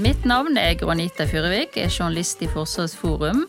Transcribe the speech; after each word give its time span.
Mitt 0.00 0.22
navn 0.24 0.56
er 0.56 0.78
Granita 0.80 1.26
Furuvik, 1.28 1.74
er 1.76 1.90
journalist 1.92 2.40
i 2.40 2.46
Forsvarsforum. 2.48 3.42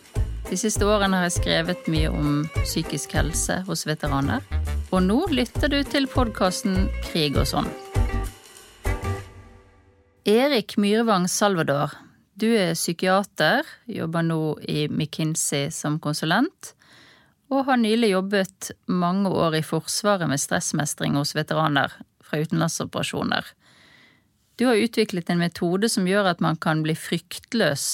De 0.49 0.57
siste 0.59 0.83
årene 0.83 1.21
har 1.21 1.29
jeg 1.29 1.37
skrevet 1.37 1.85
mye 1.87 2.09
om 2.11 2.41
psykisk 2.57 3.13
helse 3.15 3.61
hos 3.69 3.85
veteraner. 3.87 4.43
Og 4.91 4.99
nå 5.05 5.21
lytter 5.31 5.71
du 5.71 5.77
til 5.87 6.09
podkasten 6.11 6.89
Krig 7.05 7.39
og 7.39 7.47
sånn. 7.47 7.69
Erik 10.27 10.75
Myrvang 10.75 11.29
Salvador, 11.31 11.95
du 12.35 12.49
er 12.51 12.75
psykiater, 12.75 13.63
jobber 13.87 14.27
nå 14.27 14.41
i 14.67 14.89
McKinsey 14.91 15.71
som 15.71 16.01
konsulent, 16.03 16.73
og 17.47 17.63
har 17.71 17.79
nylig 17.79 18.11
jobbet 18.11 18.73
mange 18.91 19.31
år 19.31 19.61
i 19.61 19.63
Forsvaret 19.63 20.27
med 20.27 20.43
stressmestring 20.43 21.15
hos 21.15 21.31
veteraner 21.31 21.95
fra 22.19 22.43
utenlandsoperasjoner. 22.43 23.55
Du 24.61 24.67
har 24.69 24.77
utviklet 24.77 25.25
en 25.33 25.39
metode 25.41 25.87
som 25.89 26.05
gjør 26.05 26.27
at 26.35 26.41
man 26.45 26.53
kan 26.61 26.83
bli 26.85 26.93
fryktløs 26.93 27.85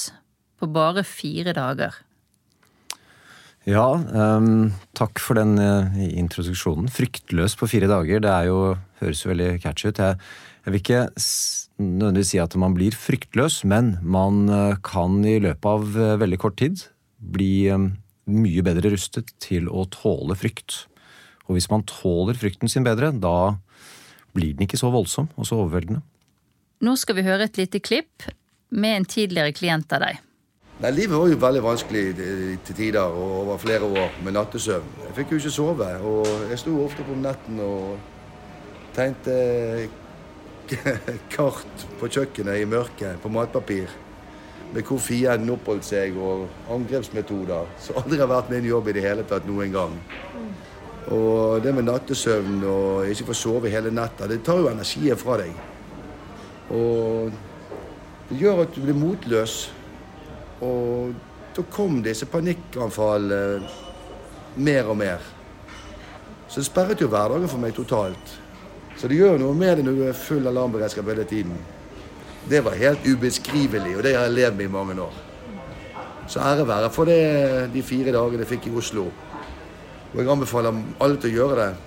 på 0.60 0.68
bare 0.76 1.06
fire 1.08 1.54
dager. 1.56 1.96
Ja, 3.64 3.86
um, 3.96 4.74
takk 4.92 5.22
for 5.24 5.40
den 5.40 5.56
uh, 5.64 5.96
introduksjonen. 5.96 6.90
Fryktløs 6.92 7.56
på 7.56 7.70
fire 7.72 7.88
dager, 7.88 8.20
det 8.26 8.34
jo, 8.50 8.58
høres 9.00 9.22
jo 9.24 9.32
veldig 9.32 9.48
catchy 9.64 9.94
ut. 9.94 10.02
Jeg, 10.04 10.20
jeg, 10.66 10.74
vil 10.74 10.82
ikke 10.82 11.06
nødvendigvis 11.80 12.34
si 12.34 12.42
at 12.44 12.60
man 12.60 12.76
blir 12.76 13.00
fryktløs, 13.00 13.62
men 13.64 13.94
man 14.04 14.44
uh, 14.52 14.76
kan 14.84 15.24
i 15.24 15.38
løpet 15.48 15.70
av 15.72 15.88
uh, 15.96 16.18
veldig 16.20 16.42
kort 16.44 16.60
tid 16.60 16.84
bli 17.16 17.70
um, 17.72 17.94
mye 18.28 18.66
bedre 18.68 18.92
rustet 18.92 19.32
til 19.40 19.72
å 19.72 19.88
tåle 19.96 20.36
frykt. 20.36 20.82
Og 21.48 21.56
hvis 21.56 21.72
man 21.72 21.88
tåler 21.88 22.36
frykten 22.36 22.68
sin 22.68 22.84
bedre, 22.84 23.16
da 23.16 23.56
blir 24.36 24.52
den 24.52 24.68
ikke 24.68 24.84
så 24.84 24.92
voldsom 24.92 25.32
og 25.40 25.48
så 25.48 25.64
overveldende. 25.64 26.04
Nå 26.78 26.94
skal 26.94 27.18
vi 27.18 27.26
høre 27.26 27.48
et 27.48 27.58
lite 27.58 27.80
klipp 27.82 28.28
med 28.70 29.00
en 29.00 29.06
tidligere 29.10 29.54
klient 29.56 29.94
av 29.96 30.04
deg. 30.04 30.20
Nei, 30.78 30.92
Livet 30.94 31.18
var 31.18 31.30
jo 31.32 31.38
veldig 31.42 31.62
vanskelig 31.66 32.02
til 32.68 32.76
tider 32.78 33.02
og 33.02 33.32
over 33.40 33.58
flere 33.58 33.88
år 33.88 34.20
med 34.22 34.36
nattesøvn. 34.36 34.92
Jeg 35.08 35.16
fikk 35.18 35.32
jo 35.34 35.40
ikke 35.42 35.54
sove, 35.56 35.88
og 36.06 36.28
jeg 36.52 36.60
sto 36.62 36.76
ofte 36.84 37.06
på 37.08 37.16
netten 37.18 37.62
og 37.66 37.96
tegnte 38.94 39.38
kart 41.34 41.86
på 41.98 42.10
kjøkkenet 42.14 42.62
i 42.62 42.68
mørket 42.70 43.24
på 43.24 43.32
matpapir. 43.34 43.90
Med 44.76 44.86
hvor 44.86 45.02
fienden 45.02 45.50
oppholdt 45.56 45.88
seg 45.88 46.20
og 46.22 46.46
angrepsmetoder. 46.76 47.72
Så 47.82 47.96
aldri 47.98 48.20
har 48.22 48.30
vært 48.30 48.52
min 48.54 48.68
jobb 48.70 48.92
i 48.92 48.96
det 49.00 49.06
hele 49.08 49.26
tatt 49.26 49.48
noen 49.50 49.74
gang. 49.74 49.98
Og 51.16 51.64
det 51.64 51.74
med 51.74 51.88
nattesøvn 51.88 52.62
og 52.68 53.10
ikke 53.10 53.32
få 53.32 53.40
sove 53.42 53.74
hele 53.74 53.90
natta, 53.96 54.28
det 54.30 54.44
tar 54.46 54.62
jo 54.62 54.70
energien 54.70 55.18
fra 55.18 55.40
deg. 55.42 55.58
Og 56.74 57.32
det 58.30 58.40
gjør 58.42 58.64
at 58.66 58.76
du 58.76 58.82
blir 58.84 58.98
motløs. 58.98 59.60
Og 60.66 61.14
da 61.56 61.64
kom 61.72 62.02
disse 62.06 62.28
panikkanfallene 62.30 63.62
mer 64.58 64.90
og 64.90 64.98
mer. 64.98 65.24
Så 66.48 66.62
det 66.62 66.68
sperret 66.68 67.02
jo 67.02 67.10
hverdagen 67.12 67.50
for 67.50 67.62
meg 67.62 67.76
totalt. 67.76 68.36
Så 68.98 69.10
det 69.10 69.20
gjør 69.20 69.38
noe 69.42 69.54
med 69.54 69.78
det 69.78 69.86
når 69.86 69.98
du 69.98 70.04
er 70.08 70.18
full 70.18 70.48
alarmberedskap 70.50 71.10
hele 71.12 71.26
tiden. 71.30 71.58
Det 72.50 72.64
var 72.66 72.78
helt 72.80 73.06
ubeskrivelig, 73.06 73.98
og 73.98 74.04
det 74.06 74.16
har 74.16 74.26
jeg 74.26 74.38
levd 74.38 74.56
med 74.58 74.66
i 74.66 74.72
mange 74.74 75.02
år. 75.04 75.18
Så 76.28 76.40
ære 76.44 76.68
være 76.68 76.90
for 76.92 77.06
det, 77.08 77.74
de 77.74 77.84
fire 77.84 78.12
dagene 78.16 78.44
jeg 78.44 78.52
fikk 78.56 78.70
i 78.70 78.76
Oslo. 78.80 79.06
Og 80.14 80.18
jeg 80.18 80.32
anbefaler 80.32 80.80
alle 81.04 81.20
til 81.22 81.32
å 81.32 81.38
gjøre 81.38 81.60
det. 81.62 81.87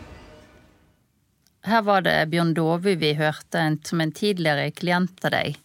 Her 1.68 1.82
var 1.84 2.04
det 2.06 2.30
Bjørn 2.32 2.54
Dove 2.56 2.94
vi 2.96 3.12
hørte, 3.18 3.64
som 3.84 4.00
en 4.00 4.12
tidligere 4.16 4.70
klient 4.72 5.24
av 5.28 5.34
deg, 5.34 5.58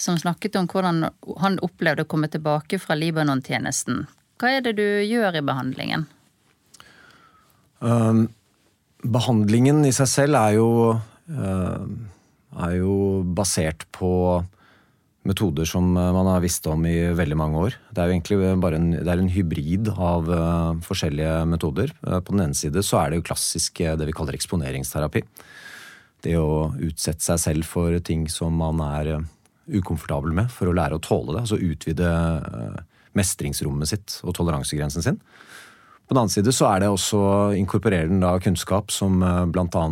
som 0.00 0.16
snakket 0.20 0.56
om 0.56 0.68
hvordan 0.70 1.04
han 1.42 1.58
opplevde 1.64 2.06
å 2.06 2.08
komme 2.08 2.30
tilbake 2.32 2.80
fra 2.80 2.96
Libanon-tjenesten. 2.96 4.06
Hva 4.40 4.56
er 4.56 4.64
det 4.64 4.76
du 4.80 4.86
gjør 5.04 5.36
i 5.36 5.44
behandlingen? 5.44 6.06
Um, 7.80 8.26
behandlingen 9.04 9.84
i 9.84 9.92
seg 9.96 10.08
selv 10.08 10.40
er 10.40 10.56
jo, 10.56 10.68
uh, 10.96 11.86
er 12.64 12.76
jo 12.78 12.96
basert 13.36 13.84
på 13.96 14.10
metoder 15.26 15.66
som 15.68 15.90
eh, 15.96 16.12
man 16.14 16.28
har 16.30 16.42
visst 16.44 16.66
om 16.70 16.86
i 16.88 16.96
veldig 17.16 17.38
mange 17.38 17.60
år. 17.68 17.76
Det 17.90 18.02
er 18.02 18.08
jo 18.08 18.16
egentlig 18.16 18.38
bare 18.62 18.80
en, 18.80 18.90
en 18.96 19.32
hybrid 19.32 19.90
av 19.92 20.30
uh, 20.30 20.72
forskjellige 20.86 21.44
metoder. 21.50 21.92
Uh, 22.06 22.18
på 22.20 22.34
den 22.34 22.46
ene 22.46 22.58
side 22.58 22.82
så 22.86 23.00
er 23.00 23.10
det 23.10 23.20
jo 23.20 23.26
klassisk 23.30 23.82
det 23.82 24.08
vi 24.08 24.14
kaller 24.16 24.36
eksponeringsterapi. 24.38 25.24
Det 26.26 26.36
å 26.40 26.72
utsette 26.82 27.24
seg 27.24 27.42
selv 27.42 27.68
for 27.68 27.96
ting 28.04 28.26
som 28.32 28.54
man 28.58 28.82
er 28.84 29.12
uh, 29.16 29.26
ukomfortabel 29.66 30.34
med, 30.36 30.50
for 30.52 30.70
å 30.70 30.76
lære 30.76 30.98
å 30.98 31.02
tåle 31.02 31.34
det. 31.34 31.44
Altså 31.44 31.58
utvide 31.58 32.10
mestringsrommet 33.16 33.90
sitt 33.90 34.18
og 34.22 34.36
toleransegrensen 34.36 35.02
sin. 35.02 35.20
På 36.06 36.14
den 36.14 36.22
annen 36.22 36.30
side 36.30 36.52
så 36.54 36.68
er 36.70 36.84
det 36.84 36.90
også 36.92 37.20
inkorporerer 37.58 38.12
den 38.12 38.22
da 38.22 38.36
kunnskap 38.38 38.92
som 38.94 39.24
bl.a. 39.50 39.86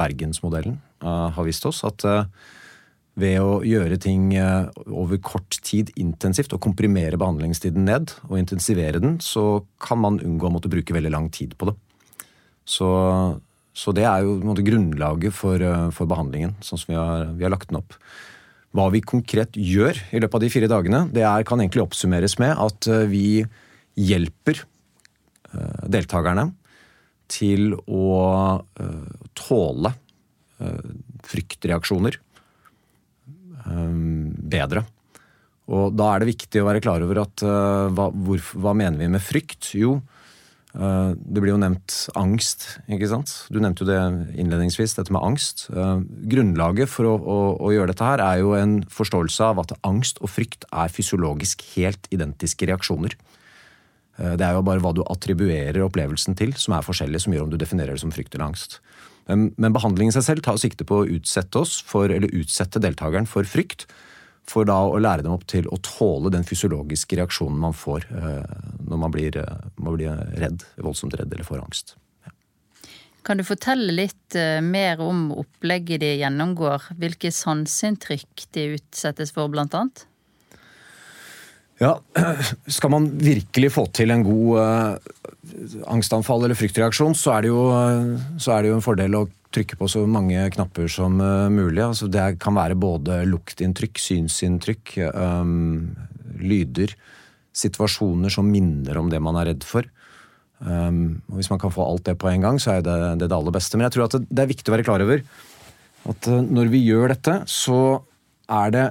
Bergensmodellen 0.00 0.80
har 1.06 1.46
vist 1.46 1.68
oss. 1.70 1.84
at 1.86 2.02
ved 3.18 3.40
å 3.42 3.60
gjøre 3.66 3.98
ting 4.00 4.30
eh, 4.38 4.68
over 4.86 5.18
kort 5.24 5.58
tid 5.66 5.90
intensivt 5.98 6.52
og 6.54 6.62
komprimere 6.62 7.18
behandlingstiden 7.20 7.86
ned 7.88 8.14
og 8.28 8.38
intensivere 8.38 9.02
den, 9.02 9.18
så 9.24 9.62
kan 9.82 10.00
man 10.02 10.20
unngå 10.22 10.48
å 10.48 10.54
måtte 10.54 10.70
bruke 10.72 10.94
veldig 10.94 11.12
lang 11.12 11.30
tid 11.34 11.56
på 11.58 11.70
det. 11.70 11.76
Så, 12.68 12.88
så 13.74 13.94
det 13.96 14.06
er 14.06 14.26
jo 14.26 14.38
måte, 14.46 14.64
grunnlaget 14.66 15.34
for, 15.36 15.58
eh, 15.58 15.88
for, 15.96 16.10
behandlingen, 16.10 16.56
sånn 16.64 16.82
som 16.82 16.92
vi 16.92 17.00
har, 17.00 17.32
vi 17.34 17.46
har, 17.46 17.54
lagt 17.54 17.72
den 17.72 17.80
opp. 17.82 17.98
Hva 18.76 18.86
vi 18.94 19.02
konkret 19.02 19.58
gjør 19.58 19.98
i 20.14 20.22
løpet 20.22 20.38
av 20.38 20.44
de 20.44 20.52
fire 20.54 20.70
dagene, 20.70 21.04
det 21.10 21.26
er, 21.26 21.46
kan 21.48 21.58
egentlig 21.58 21.88
oppsummeres 21.88 22.38
med 22.42 22.54
at 22.54 22.90
eh, 22.90 23.08
vi 23.10 23.26
hjelper 23.98 24.66
deltakerne 25.90 26.44
til 27.26 27.72
å 27.90 28.60
tåle 29.34 29.90
fryktreaksjoner 31.26 32.20
bedre. 33.64 34.84
Og 35.70 35.92
da 35.94 36.12
er 36.12 36.22
det 36.22 36.32
viktig 36.32 36.62
å 36.62 36.66
være 36.66 36.82
klar 36.82 37.02
over 37.04 37.22
at 37.22 37.44
uh, 37.46 37.90
hva, 37.94 38.10
hvor, 38.10 38.42
hva, 38.58 38.74
mener 38.76 38.98
vi 38.98 39.10
med 39.12 39.22
frykt? 39.22 39.70
Jo, 39.78 40.00
uh, 40.74 41.12
det 41.14 41.38
blir 41.38 41.52
jo 41.52 41.60
nevnt 41.62 41.96
angst, 42.18 42.66
ikke 42.90 43.10
sant? 43.12 43.34
Du 43.54 43.60
nevnte 43.62 43.84
jo 43.84 43.90
det 43.90 44.00
innledningsvis, 44.40 44.96
dette 44.98 45.14
med 45.14 45.22
angst. 45.22 45.68
Uh, 45.70 46.02
grunnlaget 46.32 46.90
for 46.90 47.12
å, 47.12 47.14
å, 47.14 47.38
å, 47.54 47.72
gjøre 47.74 47.92
dette 47.92 48.08
her 48.08 48.24
er 48.24 48.42
jo 48.42 48.56
en 48.58 48.80
forståelse 48.90 49.52
av 49.52 49.62
at 49.62 49.76
angst 49.86 50.18
og 50.24 50.32
frykt 50.34 50.66
er 50.70 50.90
fysiologisk 50.90 51.62
helt 51.76 52.10
identiske 52.14 52.70
reaksjoner. 52.70 53.18
Det 54.20 54.44
er 54.44 54.52
jo 54.52 54.64
bare 54.66 54.82
hva 54.84 54.90
du 54.92 54.98
attribuerer 55.08 55.80
opplevelsen 55.80 56.34
til 56.36 56.50
som 56.60 56.74
er 56.76 56.84
forskjellig, 56.84 57.22
som 57.22 57.32
gjør 57.32 57.46
om 57.46 57.52
du 57.54 57.56
definerer 57.56 57.96
det 57.96 58.02
som 58.02 58.10
frykt 58.12 58.34
eller 58.34 58.50
angst. 58.50 58.74
Men 59.30 59.74
behandlingen 59.74 60.14
seg 60.14 60.26
selv 60.26 60.44
tar 60.46 60.58
sikte 60.60 60.86
på 60.88 61.02
å 61.02 61.08
utsette 61.18 61.62
for, 61.86 62.10
utsette 62.10 62.82
deltakeren 62.82 63.28
for 63.30 63.46
frykt. 63.48 63.86
For 64.50 64.66
da 64.66 64.78
å 64.88 64.98
lære 64.98 65.24
dem 65.26 65.34
opp 65.36 65.46
til 65.50 65.68
å 65.70 65.78
tåle 65.84 66.32
den 66.34 66.46
fysiologiske 66.46 67.18
reaksjonen 67.20 67.60
man 67.60 67.76
får 67.76 68.06
eh, 68.08 68.54
når 68.88 69.02
man 69.04 69.14
blir, 69.14 69.36
eh, 69.38 69.66
man 69.78 69.94
blir 69.94 70.22
redd, 70.40 70.64
voldsomt 70.80 71.14
redd 71.20 71.30
eller 71.30 71.46
får 71.46 71.62
angst. 71.62 71.94
Ja. 72.26 72.32
Kan 73.26 73.38
du 73.38 73.46
fortelle 73.46 73.94
litt 73.94 74.38
eh, 74.38 74.58
mer 74.64 75.02
om 75.04 75.28
opplegget 75.38 76.02
de 76.02 76.14
gjennomgår? 76.22 76.90
Hvilke 76.98 77.30
sanseinntrykk 77.34 78.48
de 78.56 78.66
utsettes 78.80 79.34
for, 79.36 79.52
blant 79.52 79.76
annet? 79.78 80.06
Ja, 81.80 81.94
Skal 82.76 82.92
man 82.92 83.08
virkelig 83.20 83.72
få 83.72 83.86
til 83.96 84.12
en 84.12 84.24
god 84.26 84.60
uh, 84.60 85.84
angstanfall 85.88 86.44
eller 86.44 86.58
fryktreaksjon, 86.58 87.16
så 87.16 87.38
er, 87.38 87.48
jo, 87.48 87.62
så 88.36 88.54
er, 88.54 88.62
det 88.62 88.72
jo, 88.72 88.78
en 88.78 88.84
fordel 88.84 89.16
å 89.16 89.26
trykke 89.50 89.78
på 89.80 89.88
så 89.90 90.04
mange 90.06 90.42
knapper 90.54 90.90
som 90.92 91.16
uh, 91.24 91.48
mulig. 91.52 91.80
Altså, 91.86 92.10
det 92.12 92.36
kan 92.42 92.58
være 92.58 92.76
både 92.78 93.22
luktinntrykk, 93.30 93.96
synsinntrykk, 93.98 94.98
um, 95.16 95.88
lyder, 96.40 96.92
situasjoner 97.56 98.30
som 98.32 98.46
minner 98.46 99.00
om 99.00 99.08
det 99.10 99.18
man 99.24 99.40
er 99.40 99.50
redd 99.54 99.64
for. 99.66 99.88
Um, 100.60 101.22
og 101.32 101.40
Hvis 101.40 101.48
man 101.48 101.60
kan 101.62 101.72
få 101.72 101.88
alt 101.88 102.04
det 102.06 102.18
på 102.20 102.28
en 102.28 102.44
gang, 102.44 102.60
så 102.60 102.76
er 102.76 102.84
det 102.84 102.98
det, 103.24 103.30
det 103.30 103.36
aller 103.36 103.56
beste. 103.56 103.80
Men 103.80 103.88
jeg 103.88 103.96
tror 103.96 104.06
at 104.06 104.18
det, 104.18 104.26
det 104.28 104.44
er 104.44 104.52
viktig 104.52 104.68
å 104.68 104.76
være 104.76 104.86
klar 104.86 105.04
over 105.06 105.24
at 106.10 106.28
når 106.28 106.70
vi 106.72 106.84
gjør 106.84 107.12
dette, 107.12 107.40
så 107.48 107.80
er 108.50 108.72
det 108.72 108.86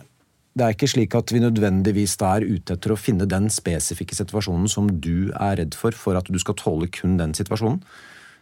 det 0.58 0.66
er 0.66 0.74
ikke 0.74 0.90
slik 0.90 1.16
at 1.16 1.32
vi 1.32 1.42
nødvendigvis 1.44 2.16
da 2.20 2.34
er 2.38 2.48
ute 2.48 2.76
etter 2.76 2.94
å 2.94 3.00
finne 3.00 3.28
den 3.30 3.48
spesifikke 3.54 4.18
situasjonen 4.18 4.70
som 4.72 4.90
du 5.02 5.30
er 5.38 5.60
redd 5.62 5.78
for, 5.78 5.96
for 5.96 6.18
at 6.20 6.30
du 6.30 6.40
skal 6.42 6.58
tåle 6.60 6.90
kun 6.92 7.20
den 7.20 7.36
situasjonen. 7.38 7.84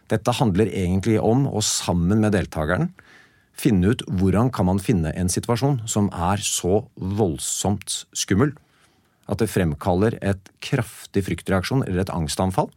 Dette 0.08 0.32
handler 0.38 0.70
egentlig 0.72 1.18
om 1.20 1.44
å 1.46 1.60
sammen 1.64 2.24
med 2.24 2.32
deltakeren 2.32 2.88
finne 3.58 3.92
ut 3.92 4.04
hvordan 4.08 4.52
kan 4.54 4.68
man 4.70 4.80
finne 4.80 5.12
en 5.18 5.28
situasjon 5.28 5.82
som 5.90 6.08
er 6.14 6.40
så 6.44 6.86
voldsomt 6.96 8.04
skummel 8.16 8.54
at 9.28 9.42
det 9.42 9.50
fremkaller 9.52 10.16
et 10.24 10.52
kraftig 10.64 11.26
fryktreaksjon 11.26 11.84
eller 11.84 12.06
et 12.06 12.12
angstanfall. 12.14 12.70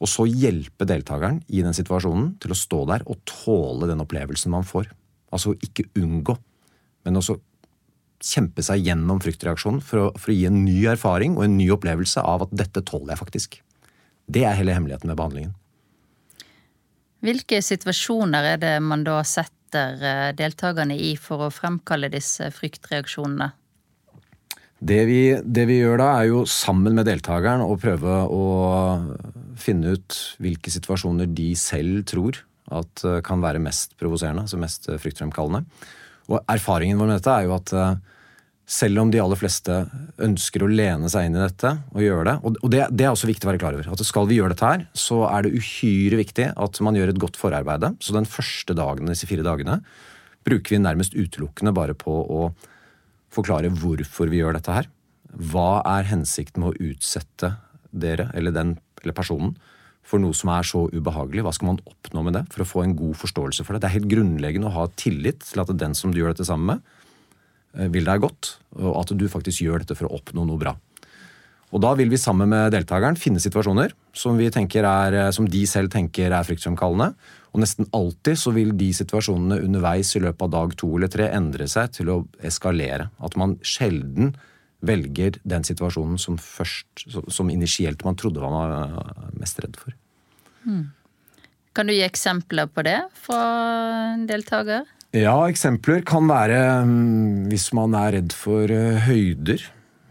Og 0.00 0.08
så 0.08 0.26
hjelpe 0.28 0.86
deltakeren 0.88 1.40
i 1.48 1.62
den 1.64 1.76
situasjonen 1.76 2.34
til 2.40 2.52
å 2.52 2.58
stå 2.58 2.84
der 2.88 3.04
og 3.08 3.20
tåle 3.28 3.88
den 3.88 4.02
opplevelsen 4.04 4.52
man 4.52 4.66
får. 4.68 4.90
Altså 5.32 5.54
ikke 5.64 5.88
unngå, 6.00 6.36
men 7.06 7.20
også 7.20 7.38
kjempe 8.20 8.62
seg 8.64 8.84
gjennom 8.84 9.20
fryktreaksjonen 9.22 9.80
for 9.84 10.04
å, 10.04 10.10
for 10.20 10.32
å 10.32 10.36
gi 10.36 10.46
en 10.48 10.62
ny 10.66 10.76
erfaring 10.92 11.38
og 11.38 11.46
en 11.46 11.56
ny 11.58 11.70
opplevelse 11.72 12.22
av 12.22 12.46
at 12.46 12.52
dette 12.54 12.84
tåler 12.86 13.14
jeg 13.14 13.22
faktisk. 13.22 13.60
Det 14.30 14.44
er 14.46 14.58
hele 14.58 14.76
hemmeligheten 14.76 15.10
med 15.10 15.18
behandlingen. 15.18 15.54
Hvilke 17.24 17.60
situasjoner 17.64 18.54
er 18.54 18.60
det 18.60 18.74
man 18.84 19.02
da 19.04 19.20
setter 19.28 20.00
eh, 20.00 20.28
deltakerne 20.36 20.96
i 20.96 21.14
for 21.20 21.46
å 21.46 21.52
fremkalle 21.52 22.08
disse 22.12 22.48
fryktreaksjonene? 22.54 23.50
Det 24.80 25.00
vi, 25.04 25.20
det 25.44 25.66
vi, 25.68 25.82
gjør 25.82 26.00
da, 26.00 26.06
er 26.16 26.30
jo 26.30 26.44
sammen 26.48 26.96
med 26.96 27.04
deltakeren 27.04 27.60
å 27.60 27.76
prøve 27.80 28.22
å 28.32 28.44
finne 29.60 29.92
ut 29.98 30.16
hvilke 30.40 30.72
situasjoner 30.72 31.28
de 31.28 31.50
selv 31.60 32.06
tror 32.08 32.40
at 32.72 33.04
eh, 33.04 33.20
kan 33.26 33.44
være 33.44 33.60
mest 33.60 33.98
provoserende, 34.00 34.46
altså 34.46 34.60
mest 34.60 34.88
fryktfremkallende. 34.88 35.66
Og 36.30 36.40
erfaringen 36.50 37.00
vår 37.00 37.10
med 37.10 37.18
dette 37.18 37.34
er 37.34 37.46
jo 37.48 37.54
at 37.56 37.72
eh, 37.74 37.98
selv 38.70 39.02
om 39.02 39.10
de 39.10 39.18
aller 39.18 39.38
fleste 39.38 39.80
ønsker 40.22 40.62
å 40.62 40.70
lene 40.70 41.10
seg 41.10 41.26
inn 41.26 41.38
i 41.38 41.42
dette 41.42 41.72
og 41.90 42.04
gjøre 42.04 42.26
det 42.28 42.34
Og 42.46 42.68
det, 42.70 42.84
det, 42.94 43.06
er 43.06 43.10
også 43.10 43.30
viktig 43.30 43.48
å 43.48 43.50
være 43.50 43.62
klar 43.62 43.74
over. 43.74 43.88
at 43.90 44.04
Skal 44.06 44.28
vi 44.30 44.38
gjøre 44.38 44.54
dette 44.54 44.70
her, 44.70 44.84
så 44.94 45.24
er 45.30 45.46
det 45.46 45.56
uhyre 45.58 46.20
viktig 46.20 46.52
at 46.54 46.80
man 46.86 46.98
gjør 46.98 47.12
et 47.12 47.22
godt 47.22 47.40
forarbeide. 47.40 47.94
Så 47.98 48.14
den 48.14 48.28
første 48.30 48.76
dagen 48.78 49.10
disse 49.10 49.26
fire 49.30 49.46
dagene 49.46 49.80
bruker 50.46 50.76
vi 50.76 50.82
nærmest 50.82 51.16
utelukkende 51.18 51.74
bare 51.76 51.96
på 51.98 52.14
å 52.22 52.46
forklare 53.34 53.72
hvorfor 53.74 54.30
vi 54.30 54.40
gjør 54.40 54.56
dette 54.58 54.74
her. 54.74 54.88
Hva 55.50 55.82
er 55.86 56.08
hensikten 56.10 56.62
med 56.62 56.72
å 56.72 56.90
utsette 56.90 57.54
dere, 57.90 58.30
eller 58.38 58.54
den 58.54 58.76
eller 59.00 59.16
personen, 59.16 59.54
for 60.06 60.22
noe 60.22 60.34
som 60.36 60.50
er 60.52 60.66
så 60.66 60.86
ubehagelig? 60.90 61.44
Hva 61.46 61.54
skal 61.54 61.70
man 61.72 61.82
oppnå 61.86 62.24
med 62.26 62.38
det 62.38 62.44
for 62.52 62.64
å 62.64 62.68
få 62.68 62.84
en 62.84 62.96
god 62.98 63.18
forståelse 63.20 63.66
for 63.66 63.76
det? 63.76 63.84
Det 63.84 63.90
er 63.90 63.98
helt 63.98 64.10
grunnleggende 64.10 64.70
å 64.70 64.76
ha 64.78 64.86
tillit 65.00 65.44
til 65.46 65.62
at 65.62 65.72
den 65.78 65.96
som 65.98 66.12
du 66.12 66.20
gjør 66.20 66.34
dette 66.34 66.48
sammen 66.48 66.74
med, 66.74 66.80
eh, 67.78 67.88
vil 67.88 68.08
deg 68.08 68.22
godt, 68.22 68.56
og 68.76 69.02
at 69.02 69.16
du 69.16 69.26
faktisk 69.28 69.62
gjør 69.62 69.84
dette 69.84 69.98
for 69.98 70.08
å 70.08 70.16
oppnå 70.18 70.46
noe 70.46 70.58
bra. 70.58 70.76
Og 71.70 71.80
Da 71.80 71.94
vil 71.94 72.10
vi 72.10 72.18
sammen 72.18 72.50
med 72.50 72.72
deltakeren 72.72 73.18
finne 73.18 73.38
situasjoner 73.38 73.92
som, 74.12 74.38
er, 74.40 75.14
eh, 75.14 75.30
som 75.30 75.46
de 75.46 75.66
selv 75.66 75.90
tenker 75.90 76.32
er 76.32 76.42
fryktfremkallende. 76.42 77.14
Og 77.54 77.60
nesten 77.60 77.86
alltid 77.94 78.38
så 78.38 78.52
vil 78.52 78.72
de 78.76 78.90
situasjonene 78.94 79.62
underveis 79.62 80.14
i 80.16 80.22
løpet 80.22 80.42
av 80.42 80.50
dag 80.50 80.76
to 80.76 80.96
eller 80.96 81.08
tre 81.08 81.28
endre 81.30 81.66
seg 81.66 81.92
til 81.92 82.06
å 82.10 82.26
eskalere. 82.42 83.10
At 83.22 83.36
man 83.36 83.56
sjelden 83.62 84.34
velger 84.80 85.36
den 85.42 85.66
situasjonen 85.66 86.20
som 86.20 86.38
først, 86.40 87.04
som 87.28 87.50
initielt 87.52 88.04
man 88.06 88.16
trodde 88.18 88.40
man 88.40 88.56
var 88.56 89.34
mest 89.36 89.60
redd 89.62 89.76
for. 89.80 89.96
Hmm. 90.64 90.88
Kan 91.76 91.86
du 91.86 91.94
gi 91.94 92.02
eksempler 92.02 92.70
på 92.72 92.82
det 92.86 92.98
fra 93.14 93.42
en 94.14 94.24
deltaker? 94.28 94.88
Ja, 95.14 95.34
eksempler 95.50 96.04
kan 96.06 96.28
være 96.30 96.58
hmm, 96.86 97.50
hvis 97.50 97.70
man 97.74 97.94
er 97.98 98.16
redd 98.18 98.34
for 98.36 98.70
eh, 98.70 99.02
høyder. 99.06 99.62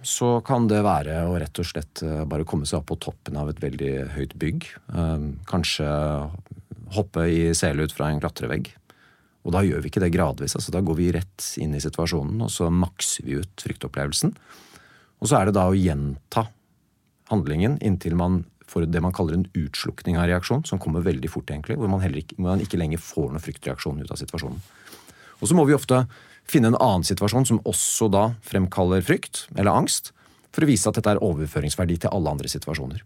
Så 0.03 0.37
kan 0.47 0.67
det 0.71 0.79
være 0.85 1.21
å 1.27 1.35
rett 1.39 1.59
og 1.59 1.67
slett 1.67 2.03
eh, 2.05 2.23
bare 2.27 2.47
komme 2.47 2.67
seg 2.67 2.81
opp 2.81 2.89
på 2.91 2.99
toppen 3.07 3.39
av 3.39 3.51
et 3.51 3.61
veldig 3.63 3.93
høyt 4.15 4.35
bygg. 4.39 4.67
Eh, 4.91 5.25
kanskje 5.47 5.87
hoppe 6.95 7.27
i 7.31 7.41
sele 7.57 7.85
ut 7.87 7.95
fra 7.95 8.09
en 8.11 8.19
klatrevegg. 8.23 8.71
Og 9.49 9.55
da 9.55 9.63
gjør 9.65 9.81
vi 9.81 9.89
ikke 9.89 10.03
det 10.03 10.11
gradvis. 10.13 10.53
altså 10.53 10.69
Da 10.75 10.83
går 10.85 10.97
vi 10.99 11.09
rett 11.15 11.45
inn 11.57 11.73
i 11.73 11.81
situasjonen, 11.81 12.37
og 12.45 12.51
så 12.53 12.69
makser 12.69 13.25
vi 13.25 13.39
ut 13.41 13.65
fryktopplevelsen. 13.65 14.35
Og 15.19 15.31
så 15.31 15.39
er 15.39 15.49
det 15.49 15.57
da 15.57 15.65
å 15.65 15.77
gjenta 15.77 16.45
handlingen 17.33 17.79
inntil 17.81 18.13
man 18.17 18.43
får 18.69 18.85
det 18.93 19.01
man 19.01 19.15
kaller 19.15 19.33
en 19.33 19.47
utslukning 19.57 20.19
av 20.21 20.27
reaksjon, 20.29 20.61
som 20.69 20.77
kommer 20.77 21.01
veldig 21.01 21.31
fort, 21.33 21.49
egentlig, 21.49 21.79
hvor 21.81 21.89
man, 21.89 22.03
ikke, 22.05 22.37
man 22.37 22.61
ikke 22.61 22.77
lenger 22.77 23.01
får 23.01 23.31
noen 23.31 23.41
fryktreaksjon 23.41 24.03
ut 24.03 24.13
av 24.13 24.19
situasjonen. 24.21 24.61
Og 25.39 25.49
så 25.49 25.57
må 25.57 25.65
vi 25.65 25.73
ofte 25.73 26.03
finne 26.49 26.69
en 26.69 26.77
annen 26.77 27.07
situasjon 27.07 27.47
som 27.49 27.63
også 27.65 28.11
da 28.13 28.27
fremkaller 28.45 29.01
frykt 29.05 29.47
eller 29.55 29.73
angst, 29.73 30.11
for 30.53 30.65
å 30.65 30.69
vise 30.69 30.85
at 30.89 30.97
dette 30.97 31.15
er 31.15 31.23
overføringsverdi 31.25 31.97
til 32.03 32.13
alle 32.13 32.35
andre 32.37 32.51
situasjoner. 32.51 33.01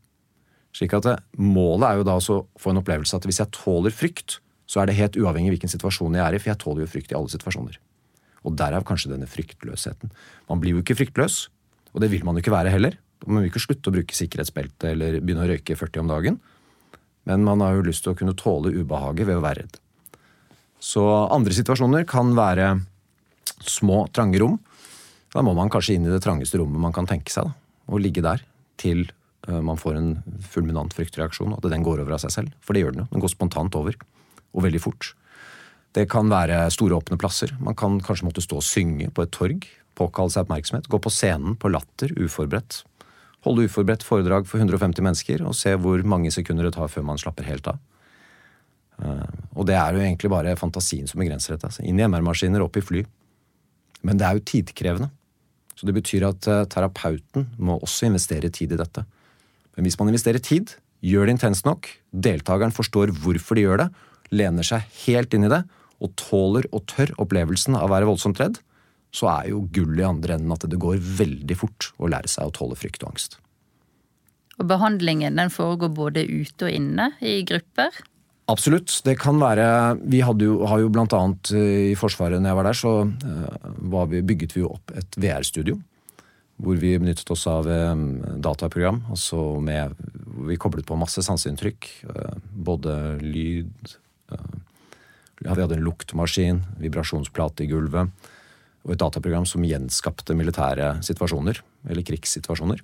Slik 0.75 0.95
at 0.97 1.07
det, 1.07 1.17
Målet 1.39 1.87
er 1.87 2.01
jo 2.01 2.07
da 2.11 2.19
å 2.19 2.43
få 2.59 2.73
en 2.73 2.83
opplevelse 2.83 3.15
at 3.15 3.27
hvis 3.29 3.39
jeg 3.39 3.55
tåler 3.55 3.95
frykt, 3.95 4.41
så 4.69 4.81
er 4.81 4.89
det 4.89 4.97
helt 4.97 5.17
uavhengig 5.19 5.55
hvilken 5.55 5.71
situasjon 5.71 6.15
jeg 6.17 6.23
er 6.23 6.35
i, 6.35 6.41
for 6.41 6.53
jeg 6.53 6.61
tåler 6.61 6.85
jo 6.85 6.91
frykt 6.91 7.11
i 7.13 7.17
alle 7.17 7.31
situasjoner. 7.31 7.79
Og 8.43 8.55
derav 8.59 8.85
kanskje 8.87 9.11
denne 9.13 9.27
fryktløsheten. 9.29 10.11
Man 10.49 10.61
blir 10.63 10.75
jo 10.75 10.83
ikke 10.83 10.97
fryktløs, 10.99 11.47
og 11.93 12.03
det 12.03 12.09
vil 12.11 12.25
man 12.25 12.35
jo 12.35 12.43
ikke 12.43 12.55
være 12.55 12.73
heller. 12.73 12.97
Man 13.27 13.43
vil 13.43 13.51
ikke 13.51 13.63
slutte 13.63 13.91
å 13.91 13.95
bruke 13.95 14.17
sikkerhetsbelte 14.17 14.91
eller 14.91 15.19
begynne 15.21 15.45
å 15.45 15.51
røyke 15.51 15.77
40 15.79 16.03
om 16.03 16.11
dagen. 16.11 16.39
Men 17.29 17.45
man 17.47 17.63
har 17.63 17.77
jo 17.77 17.85
lyst 17.87 18.03
til 18.03 18.11
å 18.11 18.19
kunne 18.19 18.35
tåle 18.35 18.73
ubehaget 18.75 19.29
ved 19.29 19.39
å 19.39 19.43
være 19.43 19.63
redd. 19.63 19.77
Så 20.83 21.03
andre 21.31 21.55
situasjoner 21.55 22.03
kan 22.09 22.33
være 22.35 22.73
små, 23.63 24.03
trange 24.11 24.41
rom. 24.43 24.57
Da 25.31 25.43
må 25.45 25.53
man 25.55 25.71
kanskje 25.71 25.95
inn 25.95 26.07
i 26.07 26.11
det 26.11 26.21
trangeste 26.25 26.59
rommet 26.59 26.83
man 26.83 26.95
kan 26.95 27.07
tenke 27.09 27.31
seg, 27.31 27.47
da, 27.47 27.55
og 27.87 28.03
ligge 28.03 28.23
der 28.25 28.43
til 28.81 29.05
eh, 29.47 29.61
man 29.63 29.79
får 29.79 29.95
en 29.97 30.09
fulminant 30.43 30.93
fryktreaksjon, 30.93 31.55
og 31.55 31.63
at 31.63 31.71
den 31.71 31.85
går 31.85 32.03
over 32.03 32.17
av 32.17 32.21
seg 32.25 32.35
selv. 32.35 32.57
For 32.61 32.75
det 32.75 32.83
gjør 32.83 32.97
den 32.97 33.05
jo. 33.05 33.09
Den 33.13 33.23
går 33.23 33.31
spontant 33.31 33.79
over 33.79 33.95
og 34.53 34.65
veldig 34.65 34.81
fort. 34.81 35.11
Det 35.93 36.07
kan 36.09 36.29
være 36.31 36.65
store, 36.73 36.97
åpne 36.97 37.19
plasser. 37.21 37.53
Man 37.61 37.77
kan 37.77 37.99
kanskje 38.01 38.25
måtte 38.25 38.41
stå 38.41 38.57
og 38.57 38.65
synge 38.65 39.11
på 39.13 39.25
et 39.25 39.33
torg. 39.35 39.67
Påkalle 39.97 40.33
seg 40.33 40.47
oppmerksomhet. 40.47 40.89
Gå 40.89 40.99
på 41.01 41.11
scenen 41.13 41.57
på 41.59 41.69
latter 41.69 42.13
uforberedt. 42.17 42.81
Holde 43.45 43.67
uforberedt 43.67 44.05
foredrag 44.07 44.47
for 44.49 44.63
150 44.63 45.03
mennesker 45.05 45.43
og 45.45 45.53
se 45.57 45.75
hvor 45.77 46.01
mange 46.07 46.31
sekunder 46.33 46.65
det 46.65 46.77
tar 46.77 46.89
før 46.89 47.05
man 47.05 47.21
slapper 47.21 47.45
helt 47.45 47.67
av. 47.69 47.81
Eh, 49.03 49.41
og 49.53 49.67
det 49.69 49.75
er 49.77 49.93
jo 49.93 50.01
egentlig 50.01 50.31
bare 50.33 50.55
fantasien 50.57 51.09
som 51.09 51.21
begrenser 51.21 51.55
dette. 51.55 51.69
Altså, 51.69 51.85
inn 51.85 51.99
i 51.99 52.07
MR-maskiner, 52.07 52.63
opp 52.63 52.79
i 52.79 52.85
fly. 52.85 53.03
Men 54.03 54.19
det 54.19 54.27
er 54.27 54.39
jo 54.39 54.47
tidkrevende. 54.49 55.11
Så 55.77 55.89
det 55.89 55.95
betyr 55.97 56.25
at 56.29 56.47
eh, 56.49 56.63
terapeuten 56.71 57.51
må 57.57 57.77
også 57.81 58.07
investere 58.09 58.49
tid 58.53 58.73
i 58.73 58.79
dette. 58.79 59.05
Men 59.75 59.87
hvis 59.87 59.99
man 59.99 60.09
investerer 60.09 60.41
tid, 60.41 60.75
gjør 61.03 61.27
det 61.27 61.37
intenst 61.37 61.67
nok, 61.67 61.89
deltakeren 62.13 62.73
forstår 62.73 63.13
hvorfor 63.23 63.59
de 63.59 63.65
gjør 63.65 63.83
det, 63.83 63.89
lener 64.33 64.67
seg 64.67 64.85
helt 65.05 65.33
inn 65.35 65.47
i 65.47 65.53
det 65.53 65.63
og 66.03 66.13
tåler 66.19 66.67
og 66.75 66.85
tør 66.91 67.13
opplevelsen 67.23 67.77
av 67.79 67.87
å 67.87 67.93
være 67.93 68.09
voldsomt 68.09 68.41
redd, 68.41 68.59
så 69.13 69.29
er 69.29 69.51
jo 69.53 69.63
gull 69.73 69.99
i 69.99 70.07
andre 70.07 70.37
enden 70.37 70.53
at 70.55 70.65
det 70.69 70.79
går 70.81 70.97
veldig 70.99 71.57
fort 71.57 71.91
å 72.01 72.09
lære 72.11 72.31
seg 72.31 72.49
å 72.49 72.55
tåle 72.55 72.77
frykt 72.79 73.05
og 73.05 73.13
angst. 73.13 73.37
Og 74.59 74.67
behandlingen 74.69 75.37
den 75.39 75.53
foregår 75.53 75.93
både 75.93 76.25
ute 76.25 76.67
og 76.67 76.73
inne 76.73 77.11
i 77.25 77.39
grupper? 77.47 77.93
Absolutt. 78.51 78.91
Det 79.05 79.15
kan 79.21 79.39
være 79.39 79.95
Vi 80.03 80.19
jo, 80.19 80.57
har 80.67 80.81
jo 80.81 80.91
blant 80.91 81.13
annet 81.15 81.53
eh, 81.55 81.93
i 81.93 81.95
Forsvaret, 81.95 82.41
når 82.41 82.51
jeg 82.51 82.59
var 82.59 82.67
der, 82.67 82.77
så 82.77 82.93
uh, 83.07 84.05
vi, 84.11 84.21
bygget 84.21 84.55
vi 84.57 84.63
jo 84.65 84.73
opp 84.75 84.93
et 84.99 85.17
VR-studio. 85.17 85.79
Hvor 86.63 86.77
vi 86.77 86.93
benyttet 86.99 87.29
oss 87.33 87.47
av 87.49 87.65
um, 87.65 88.19
dataprogram. 88.43 89.01
Altså 89.09 89.39
med, 89.63 89.95
vi 90.49 90.59
koblet 90.59 90.85
på 90.85 90.99
masse 90.99 91.23
sanseinntrykk. 91.25 91.87
Både 92.67 92.97
lyd, 93.23 93.95
vi 95.43 95.61
hadde 95.63 95.77
en 95.77 95.85
luktmaskin, 95.85 96.63
vibrasjonsplate 96.79 97.65
i 97.65 97.69
gulvet 97.71 98.31
og 98.83 98.95
et 98.95 98.99
dataprogram 98.99 99.45
som 99.47 99.63
gjenskapte 99.63 100.35
militære 100.35 100.97
situasjoner, 101.05 101.61
eller 101.87 102.03
krigssituasjoner. 102.07 102.81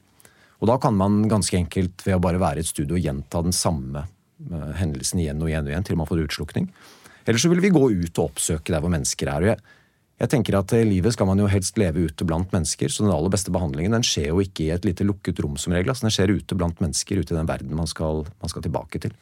Og 0.60 0.68
da 0.68 0.78
kan 0.82 0.96
man 0.96 1.22
ganske 1.32 1.58
enkelt 1.60 2.06
ved 2.06 2.18
å 2.18 2.24
bare 2.24 2.40
være 2.40 2.62
i 2.62 2.66
et 2.66 2.72
studio 2.72 3.00
gjenta 3.00 3.42
den 3.44 3.56
samme 3.56 4.06
uh, 4.06 4.72
hendelsen 4.80 5.22
igjen 5.24 5.44
og 5.44 5.52
igjen 5.52 5.68
og 5.68 5.74
igjen 5.74 5.88
til 5.88 6.00
man 6.00 6.08
får 6.10 6.24
utslukning. 6.26 6.70
Eller 7.26 7.40
så 7.40 7.52
vil 7.52 7.62
vi 7.64 7.72
gå 7.76 7.84
ut 7.84 8.20
og 8.20 8.30
oppsøke 8.30 8.74
der 8.74 8.84
hvor 8.84 8.92
mennesker 8.92 9.32
er. 9.32 9.44
og 9.44 9.52
jeg, 9.54 9.76
jeg 10.20 10.32
tenker 10.34 10.58
at 10.60 10.74
I 10.76 10.84
livet 10.88 11.16
skal 11.16 11.30
man 11.30 11.40
jo 11.40 11.48
helst 11.52 11.80
leve 11.80 12.08
ute 12.10 12.28
blant 12.28 12.52
mennesker, 12.56 12.92
så 12.92 13.06
den 13.06 13.14
aller 13.16 13.32
beste 13.32 13.54
behandlingen 13.56 13.96
den 13.96 14.08
skjer 14.08 14.32
jo 14.34 14.44
ikke 14.44 14.66
i 14.66 14.74
et 14.76 14.88
lite 14.88 15.08
lukket 15.08 15.40
rom 15.44 15.56
som 15.60 15.76
regel. 15.76 15.94
Altså 15.94 16.08
den 16.08 16.16
skjer 16.16 16.36
ute 16.36 16.60
blant 16.60 16.80
mennesker, 16.84 17.22
ute 17.22 17.36
i 17.36 17.40
den 17.40 17.48
verden 17.48 17.76
man 17.76 17.88
skal, 17.88 18.26
man 18.44 18.52
skal 18.52 18.66
tilbake 18.66 19.04
til. 19.04 19.16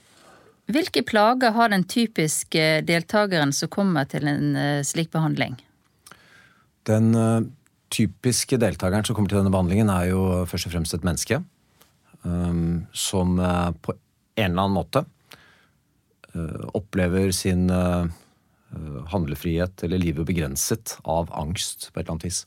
Hvilke 0.67 1.03
plager 1.07 1.53
har 1.55 1.71
den 1.71 1.85
typiske 1.87 2.63
deltakeren 2.87 3.53
som 3.55 3.71
kommer 3.71 4.07
til 4.11 4.27
en 4.27 4.55
eh, 4.59 4.83
slik 4.83 5.11
behandling? 5.13 5.55
Den 6.87 7.13
uh, 7.15 7.45
typiske 7.93 8.59
deltakeren 8.59 9.07
som 9.07 9.15
kommer 9.15 9.31
til 9.31 9.39
denne 9.39 9.53
behandlingen, 9.53 9.91
er 9.91 10.09
jo 10.11 10.23
først 10.47 10.67
og 10.67 10.75
fremst 10.75 10.95
et 10.97 11.07
menneske. 11.07 11.39
Um, 12.23 12.87
som 12.91 13.37
på 13.83 13.93
en 13.93 14.49
eller 14.51 14.63
annen 14.65 14.75
måte 14.75 15.05
opplever 16.75 17.31
sin 17.33 17.69
handlefrihet 19.09 19.83
eller 19.85 20.01
livet 20.01 20.27
begrenset 20.27 20.97
av 21.07 21.31
angst 21.33 21.87
på 21.89 21.99
et 21.99 22.03
eller 22.03 22.17
annet 22.17 22.27
vis. 22.27 22.41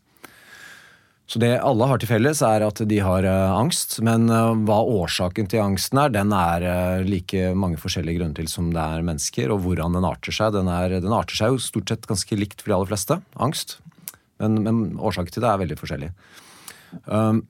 Så 1.31 1.39
det 1.39 1.53
alle 1.63 1.87
har 1.87 2.01
til 2.03 2.11
felles, 2.11 2.41
er 2.43 2.65
at 2.67 2.81
de 2.91 2.97
har 3.07 3.23
uh, 3.23 3.53
angst. 3.55 4.01
Men 4.03 4.27
uh, 4.33 4.51
hva 4.67 4.81
årsaken 4.83 5.47
til 5.51 5.63
angsten 5.63 6.01
er, 6.03 6.11
den 6.11 6.33
er 6.35 6.65
uh, 6.67 7.07
like 7.07 7.53
mange 7.55 7.79
forskjellige 7.79 8.19
grunner 8.19 8.35
til 8.35 8.49
som 8.51 8.73
det 8.75 8.83
er 8.83 9.05
mennesker. 9.07 9.53
Og 9.55 9.61
hvordan 9.63 9.95
den 9.95 10.09
arter 10.09 10.35
seg. 10.35 10.57
Den, 10.57 10.67
er, 10.75 10.97
den, 10.99 11.15
arter 11.15 11.39
seg 11.39 11.53
jo 11.55 11.61
stort 11.63 11.93
sett 11.93 12.09
ganske 12.11 12.39
likt 12.39 12.65
for 12.65 12.73
de 12.73 12.77
aller 12.81 12.91
fleste. 12.91 13.21
Angst. 13.39 13.77
Men, 14.43 14.59
men 14.65 14.81
årsaken 14.99 15.37
til 15.37 15.45
det 15.45 15.53
er 15.53 15.61
veldig 15.61 15.77
forskjellig. 15.79 16.09
Um, 17.07 17.45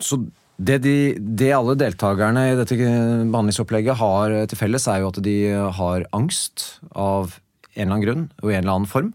så 0.00 0.16
det, 0.56 0.78
de, 0.86 0.94
det, 1.20 1.50
alle 1.52 1.74
deltakerne 1.76 2.46
i 2.48 2.56
dette 2.56 2.78
behandlingsopplegget 2.78 4.00
har 4.00 4.36
til 4.48 4.60
felles, 4.62 4.86
er 4.88 5.02
jo 5.02 5.10
at 5.12 5.20
de 5.26 5.36
har 5.76 6.08
angst 6.16 6.70
av 6.94 7.36
en 7.74 7.84
eller 7.84 7.92
annen 7.92 8.06
grunn 8.06 8.24
og 8.40 8.48
en 8.48 8.62
eller 8.62 8.78
annen 8.78 8.88
form. 8.88 9.12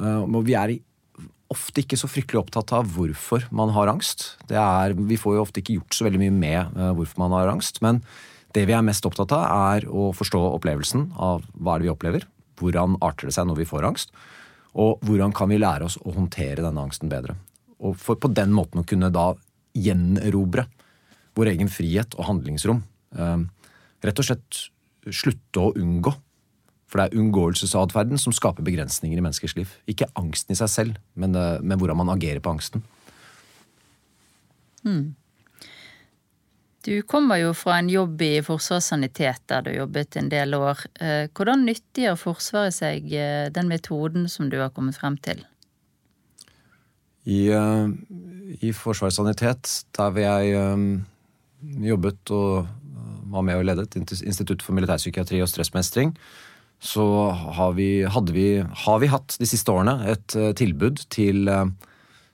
Og 0.00 0.40
vi 0.48 0.56
er 0.56 0.72
i 0.72 0.78
ofte 1.52 1.82
ikke 1.82 1.98
så 2.00 2.08
fryktelig 2.10 2.40
opptatt 2.40 2.72
av 2.74 2.90
hvorfor 2.94 3.46
man 3.54 3.72
har 3.76 3.90
angst. 3.92 4.32
Er, 4.48 4.96
vi 4.96 5.18
får 5.20 5.36
jo 5.36 5.44
ofte 5.44 5.62
ikke 5.62 5.78
gjort 5.78 5.96
så 5.96 6.06
veldig 6.06 6.20
mye 6.24 6.34
med 6.34 6.76
uh, 6.78 6.90
hvorfor 6.96 7.22
man 7.22 7.34
har 7.36 7.52
angst. 7.52 7.82
Men 7.84 8.00
det 8.56 8.66
vi 8.68 8.76
er 8.76 8.84
mest 8.84 9.06
opptatt 9.08 9.32
av, 9.36 9.46
er 9.76 9.88
å 9.88 10.10
forstå 10.16 10.40
opplevelsen 10.58 11.10
av 11.16 11.46
hva 11.54 11.76
er 11.76 11.82
det 11.82 11.88
vi 11.88 11.94
opplever. 11.94 12.26
Hvordan 12.60 12.98
arter 13.04 13.28
det 13.28 13.36
seg 13.36 13.48
når 13.48 13.62
vi 13.62 13.68
får 13.68 13.88
angst? 13.88 14.12
Og 14.78 15.00
hvordan 15.04 15.34
kan 15.36 15.50
vi 15.52 15.60
lære 15.60 15.88
oss 15.88 15.98
å 16.00 16.14
håndtere 16.16 16.64
denne 16.64 16.84
angsten 16.84 17.12
bedre? 17.12 17.36
Og 17.82 17.96
for 18.00 18.20
på 18.20 18.30
den 18.32 18.52
måten 18.54 18.80
å 18.80 18.86
kunne 18.88 19.12
da 19.12 19.32
gjenerobre 19.76 20.66
vår 21.36 21.54
egen 21.54 21.70
frihet 21.72 22.16
og 22.18 22.28
handlingsrom. 22.28 22.82
Uh, 23.16 23.44
rett 24.04 24.20
og 24.20 24.28
slett 24.28 24.66
slutte 25.12 25.62
å 25.62 25.72
unngå 25.78 26.12
for 26.92 27.00
det 27.00 27.08
er 27.08 27.22
unngåelsesatferden 27.22 28.20
som 28.20 28.34
skaper 28.36 28.64
begrensninger 28.66 29.16
i 29.16 29.24
menneskers 29.24 29.56
liv. 29.56 29.72
Ikke 29.88 30.10
angsten 30.18 30.52
i 30.52 30.58
seg 30.58 30.68
selv, 30.68 31.00
men, 31.16 31.34
eh, 31.34 31.62
men 31.64 31.80
hvordan 31.80 31.96
man 31.96 32.12
agerer 32.12 32.42
på 32.44 32.52
angsten. 32.52 32.84
Mm. 34.84 35.14
Du 36.84 36.92
kommer 37.06 37.38
jo 37.38 37.54
fra 37.54 37.78
en 37.78 37.88
jobb 37.88 38.20
i 38.26 38.42
Forsvarssanitet, 38.42 39.40
der 39.48 39.62
du 39.62 39.70
jobbet 39.70 40.16
en 40.16 40.28
del 40.28 40.54
år. 40.58 40.84
Eh, 41.00 41.30
hvordan 41.32 41.64
nyttiggjør 41.64 42.18
Forsvaret 42.18 42.74
seg 42.74 43.08
eh, 43.14 43.48
den 43.48 43.72
metoden 43.72 44.28
som 44.28 44.50
du 44.50 44.58
har 44.60 44.74
kommet 44.74 44.98
frem 44.98 45.16
til? 45.16 45.46
I, 47.24 47.54
i 48.60 48.72
Forsvarets 48.74 49.16
sanitet, 49.16 49.68
der 49.94 50.10
hvor 50.10 50.20
jeg 50.20 51.04
jobbet 51.86 52.30
og 52.34 52.66
var 53.30 53.44
med 53.46 53.60
og 53.60 53.64
ledet 53.64 53.94
Institutt 54.26 54.62
for 54.62 54.74
militærpsykiatri 54.74 55.38
og 55.40 55.48
stressmestring, 55.48 56.16
så 56.82 57.30
har 57.30 57.72
vi, 57.72 58.02
vi, 58.32 58.64
har 58.84 58.98
vi, 58.98 59.06
hatt 59.06 59.36
de 59.38 59.46
siste 59.46 59.70
årene 59.70 60.00
et 60.10 60.34
uh, 60.34 60.50
tilbud 60.58 61.04
til 61.14 61.46
uh, 61.46 61.68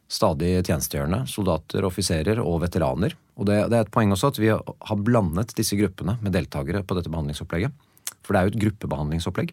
stadig 0.09 0.55
tjenestegjørende 0.63 1.27
soldater, 1.29 1.85
offiserer 1.85 2.41
og 2.41 2.63
veteraner. 2.63 3.13
Og 3.37 3.45
det, 3.51 3.59
det, 3.69 3.77
er 3.77 3.85
et 3.85 3.93
poeng 3.93 4.15
også 4.15 4.31
at 4.33 4.41
vi 4.41 4.49
har 4.49 5.03
blandet 5.05 5.53
disse 5.59 5.77
gruppene 5.77 6.17
med 6.23 6.33
deltakere 6.33 6.81
på 6.81 6.97
dette 6.97 7.13
behandlingsopplegget. 7.13 7.77
For 8.25 8.33
det 8.33 8.41
er 8.41 8.49
jo 8.49 8.55
et 8.55 8.63
gruppebehandlingsopplegg. 8.65 9.53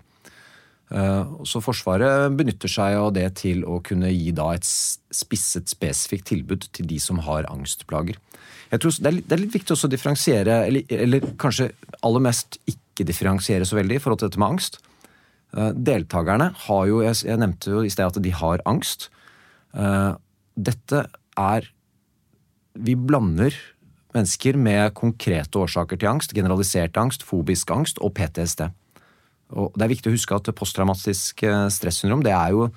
Uh, 0.96 1.44
så 1.44 1.60
Forsvaret 1.66 2.32
benytter 2.40 2.72
seg 2.72 2.96
av 2.96 3.12
det 3.18 3.28
til 3.42 3.66
å 3.68 3.82
kunne 3.84 4.14
gi 4.14 4.32
da 4.38 4.54
et 4.56 4.64
spisset, 4.64 5.68
spesifikt 5.76 6.30
tilbud 6.32 6.70
til 6.72 6.88
de 6.88 7.02
som 7.04 7.20
har 7.28 7.52
angstplager. 7.52 8.16
Jeg 8.72 8.80
tror 8.80 8.96
det 8.96 9.12
er, 9.12 9.20
litt, 9.20 9.28
det 9.28 9.36
er 9.36 9.44
litt 9.44 9.60
viktig 9.60 9.76
også 9.76 9.92
å 9.92 9.94
differensiere, 9.94 10.58
eller, 10.70 10.88
eller 11.04 11.30
kanskje 11.42 11.74
aller 12.00 12.28
mest 12.32 12.62
ikke 12.64 12.80
ikke 12.96 13.08
differensiere 13.12 13.68
så 13.68 13.78
veldig 13.78 14.00
i 14.00 14.02
forhold 14.02 14.24
til 14.24 14.32
dette 14.32 14.42
med 14.42 14.56
angst. 14.56 14.80
Eh, 15.56 15.72
deltakerne 15.76 16.50
har 16.66 16.88
jo 16.90 17.04
jeg 17.04 17.40
nevnte 17.40 17.76
jo 17.76 17.84
i 17.84 17.92
sted 17.92 18.08
at 18.08 18.24
de 18.24 18.34
har 18.34 18.64
angst. 18.66 19.10
Eh, 19.76 20.14
dette 20.56 21.06
er 21.36 21.72
Vi 22.76 22.92
blander 22.96 23.56
mennesker 24.12 24.58
med 24.60 24.94
konkrete 24.94 25.60
årsaker 25.60 25.96
til 25.96 26.10
angst, 26.10 26.34
generalisert 26.36 26.98
angst, 27.00 27.24
fobisk 27.24 27.72
angst 27.72 28.02
og 28.04 28.12
PTSD. 28.18 28.68
Og 29.56 29.72
det 29.78 29.86
er 29.86 29.92
viktig 29.94 30.12
å 30.12 30.16
huske 30.16 30.36
at 30.36 30.52
posttraumatisk 30.58 31.44
eh, 31.48 31.70
stressyndrom 31.72 32.24
det 32.26 32.34
er, 32.36 32.52
jo, 32.52 32.68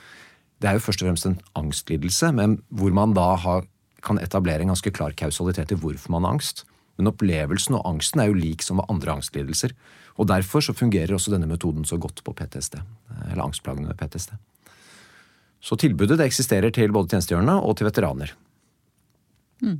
det 0.63 0.71
er 0.71 0.79
jo 0.79 0.85
først 0.85 1.03
og 1.03 1.09
fremst 1.09 1.27
en 1.27 1.39
angstlidelse, 1.59 2.31
men 2.31 2.61
hvor 2.69 2.95
man 2.95 3.15
da 3.17 3.33
har, 3.43 3.67
kan 4.07 4.23
etablere 4.23 4.63
en 4.63 4.71
ganske 4.71 4.93
klar 4.95 5.17
kausalitet 5.19 5.75
i 5.75 5.81
hvorfor 5.81 6.15
man 6.15 6.29
har 6.29 6.39
angst. 6.39 6.63
Men 6.99 7.11
opplevelsen 7.11 7.79
og 7.79 7.87
angsten 7.87 8.23
er 8.23 8.31
jo 8.31 8.39
lik 8.39 8.63
som 8.63 8.79
ved 8.79 8.91
andre 8.93 9.19
angstlidelser. 9.19 9.75
Og 10.19 10.27
Derfor 10.27 10.65
så 10.65 10.75
fungerer 10.75 11.15
også 11.15 11.31
denne 11.31 11.47
metoden 11.47 11.85
så 11.87 11.97
godt 12.01 12.25
på 12.27 12.35
PTSD, 12.35 12.81
eller 13.31 13.45
angstplagene 13.45 13.89
ved 13.93 13.99
PTSD. 14.01 14.35
Så 15.61 15.79
tilbudet 15.79 16.19
det 16.19 16.27
eksisterer 16.27 16.75
til 16.75 16.93
både 16.95 17.13
tjenestegjørende 17.15 17.55
og 17.63 17.77
til 17.79 17.89
veteraner. 17.89 18.35
Mm. 19.63 19.79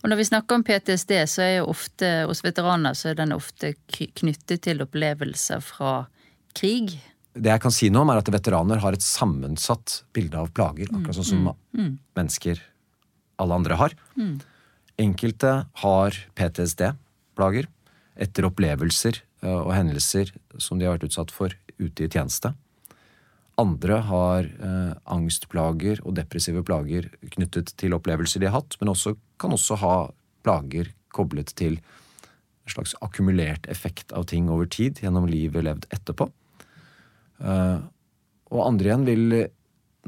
Og 0.00 0.08
Når 0.08 0.16
vi 0.16 0.24
snakker 0.24 0.56
om 0.56 0.64
PTSD, 0.64 1.12
så 1.28 1.44
er 1.44 1.54
jo 1.58 1.68
ofte 1.72 2.08
hos 2.28 2.40
veteraner 2.44 2.96
så 2.96 3.10
er 3.10 3.20
den 3.20 3.36
ofte 3.36 3.74
knyttet 3.92 4.62
til 4.64 4.80
opplevelser 4.80 5.60
fra 5.64 6.06
krig. 6.56 6.96
Det 7.36 7.52
jeg 7.52 7.62
kan 7.62 7.74
si 7.74 7.90
noe 7.92 8.06
om, 8.06 8.12
er 8.12 8.20
at 8.22 8.32
veteraner 8.32 8.80
har 8.80 8.96
et 8.96 9.04
sammensatt 9.04 10.00
bilde 10.16 10.40
av 10.40 10.48
plager. 10.56 10.88
Akkurat 10.88 11.20
sånn 11.20 11.28
som 11.28 11.50
mm. 11.50 11.58
Mm. 11.76 11.92
mennesker 12.16 12.62
alle 13.40 13.60
andre 13.60 13.76
har. 13.80 13.96
Mm. 14.16 14.38
Enkelte 15.00 15.52
har 15.84 16.16
PTSD-plager 16.36 17.68
etter 18.20 18.48
opplevelser 18.48 19.20
og 19.46 19.72
hendelser 19.72 20.32
som 20.60 20.78
de 20.78 20.86
har 20.86 20.98
vært 20.98 21.08
utsatt 21.08 21.32
for 21.32 21.54
ute 21.80 22.04
i 22.04 22.10
tjeneste. 22.10 22.52
Andre 23.60 23.98
har 24.08 24.46
eh, 24.46 24.92
angstplager 25.10 26.00
og 26.04 26.14
depressive 26.16 26.62
plager 26.66 27.10
knyttet 27.34 27.74
til 27.80 27.96
opplevelser 27.96 28.40
de 28.40 28.48
har 28.48 28.60
hatt, 28.60 28.76
men 28.80 28.92
også, 28.92 29.16
kan 29.40 29.52
også 29.56 29.78
ha 29.82 29.94
plager 30.44 30.92
koblet 31.12 31.52
til 31.58 31.76
en 31.80 32.72
slags 32.72 32.94
akkumulert 33.04 33.66
effekt 33.72 34.14
av 34.16 34.28
ting 34.30 34.48
over 34.52 34.68
tid 34.70 35.02
gjennom 35.02 35.28
livet 35.28 35.66
levd 35.66 35.88
etterpå. 35.92 36.30
Eh, 37.40 37.80
og 38.50 38.62
andre 38.66 38.90
igjen 38.90 39.08
vil 39.08 39.40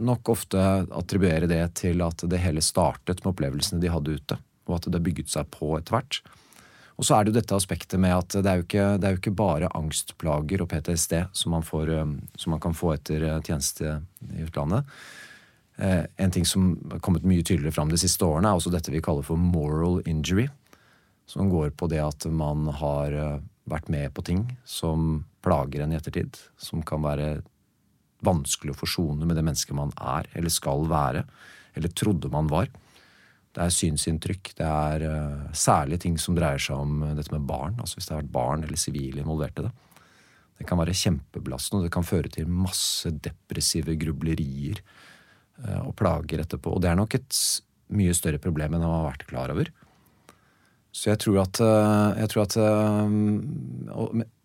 nok 0.03 0.33
ofte 0.33 0.61
attribuere 0.89 1.49
det 1.51 1.62
til 1.83 2.01
at 2.05 2.25
det 2.25 2.41
hele 2.41 2.62
startet 2.65 3.21
med 3.21 3.35
opplevelsene 3.35 3.83
de 3.83 3.93
hadde 3.93 4.17
ute, 4.17 4.39
og 4.69 4.79
at 4.79 4.89
det 4.95 5.03
bygget 5.05 5.33
seg 5.35 5.51
på 5.53 5.75
etter 5.77 5.99
hvert. 5.99 6.23
Og 7.02 7.06
så 7.09 7.16
er 7.16 7.25
det 7.25 7.32
jo 7.32 7.38
dette 7.40 7.56
aspektet 7.59 7.99
med 7.99 8.12
at 8.14 8.35
det 8.37 8.47
er 8.47 8.61
jo 8.61 8.62
ikke, 8.62 8.82
er 8.94 9.14
jo 9.16 9.18
ikke 9.18 9.35
bare 9.35 9.71
angstplager 9.75 10.62
og 10.62 10.68
PTSD 10.71 11.16
som 11.35 11.50
man, 11.50 11.64
får, 11.66 11.90
um, 11.99 12.12
som 12.38 12.54
man, 12.54 12.61
kan 12.62 12.76
få 12.78 12.92
etter 12.94 13.25
uh, 13.26 13.40
tjeneste 13.42 13.97
i 14.30 14.44
utlandet. 14.44 14.87
Eh, 15.82 16.04
en 16.23 16.30
ting 16.30 16.47
som 16.47 16.76
har 16.92 17.00
kommet 17.02 17.26
mye 17.26 17.42
tydeligere 17.42 17.75
fram 17.75 17.90
de 17.90 17.99
siste 17.99 18.23
årene, 18.23 18.52
er 18.52 18.61
også 18.61 18.71
dette 18.71 18.94
vi 18.94 19.02
kaller 19.02 19.26
for 19.26 19.35
moral 19.35 19.99
injury. 20.06 20.47
Som 21.26 21.50
går 21.50 21.73
på 21.75 21.88
det 21.90 21.99
at 22.04 22.28
man 22.30 22.71
har 22.78 23.18
uh, 23.18 23.42
vært 23.66 23.90
med 23.90 24.14
på 24.14 24.23
ting 24.23 24.47
som 24.62 25.25
plager 25.42 25.82
en 25.82 25.97
i 25.97 25.99
ettertid. 25.99 26.38
Som 26.54 26.87
kan 26.87 27.02
være 27.02 27.40
vanskelig 28.23 28.76
å 28.76 28.78
forsone 28.78 29.26
med 29.26 29.35
det 29.35 29.42
mennesket 29.49 29.75
man 29.75 29.90
er 29.99 30.30
eller 30.38 30.54
skal 30.54 30.87
være. 30.87 31.26
Eller 31.75 31.99
trodde 31.99 32.30
man 32.30 32.47
var. 32.47 32.71
Det 33.52 33.61
er 33.61 33.75
synsinntrykk. 33.75 34.54
Det 34.56 34.66
er 34.66 35.02
uh, 35.04 35.49
særlig 35.56 35.99
ting 36.02 36.16
som 36.21 36.37
dreier 36.37 36.61
seg 36.62 36.78
om 36.80 37.02
uh, 37.04 37.12
dette 37.18 37.35
med 37.35 37.44
barn. 37.49 37.76
Altså 37.82 37.99
hvis 37.99 38.09
det 38.09 38.14
har 38.14 38.23
vært 38.23 38.35
barn 38.37 38.64
eller 38.64 38.80
sivile 38.80 39.21
involvert 39.21 39.61
i 39.61 39.66
det. 39.66 39.73
Det 40.62 40.68
kan 40.68 40.80
være 40.80 40.97
kjempebelastende, 40.97 41.82
og 41.82 41.88
det 41.88 41.92
kan 41.92 42.06
føre 42.06 42.30
til 42.32 42.49
masse 42.49 43.11
depressive 43.12 43.97
grublerier 44.00 44.80
uh, 45.66 45.82
og 45.85 45.92
plager 46.00 46.44
etterpå. 46.47 46.73
Og 46.73 46.85
det 46.85 46.92
er 46.92 47.00
nok 47.00 47.18
et 47.18 47.40
mye 47.92 48.16
større 48.16 48.40
problem 48.40 48.73
enn 48.73 48.87
man 48.87 48.97
har 49.02 49.11
vært 49.11 49.28
klar 49.28 49.52
over. 49.52 49.68
Så 50.92 51.11
jeg 51.11 51.21
tror 51.25 51.38
at, 51.40 51.56
jeg 52.21 52.28
tror 52.28 52.42
at, 52.44 52.56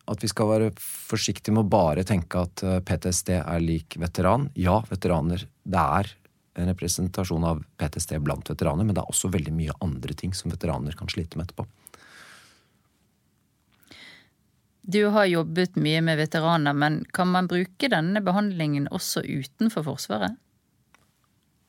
at 0.08 0.22
vi 0.24 0.30
skal 0.32 0.48
være 0.48 0.70
forsiktige 0.80 1.52
med 1.52 1.66
å 1.66 1.72
bare 1.74 2.06
tenke 2.08 2.40
at 2.40 2.64
PTSD 2.88 3.34
er 3.42 3.64
lik 3.64 3.98
veteran. 4.00 4.48
Ja, 4.56 4.78
veteraner. 4.88 5.44
Det 5.68 5.84
er 6.00 6.14
en 6.58 6.72
representasjon 6.72 7.46
av 7.48 7.64
PTSD 7.78 8.18
blant 8.26 8.50
veteraner, 8.50 8.86
men 8.86 8.96
det 8.96 9.04
er 9.04 9.12
også 9.12 9.32
veldig 9.34 9.54
mye 9.56 9.76
andre 9.84 10.16
ting 10.18 10.34
som 10.36 10.52
veteraner 10.54 10.98
kan 10.98 11.10
slite 11.12 11.38
med 11.38 11.48
etterpå. 11.48 11.68
Du 14.88 15.02
har 15.12 15.28
jobbet 15.28 15.76
mye 15.76 16.00
med 16.02 16.16
veteraner, 16.22 16.74
men 16.74 17.02
kan 17.14 17.28
man 17.28 17.50
bruke 17.52 17.90
denne 17.92 18.22
behandlingen 18.24 18.88
også 18.88 19.26
utenfor 19.26 19.84
Forsvaret? 19.84 20.38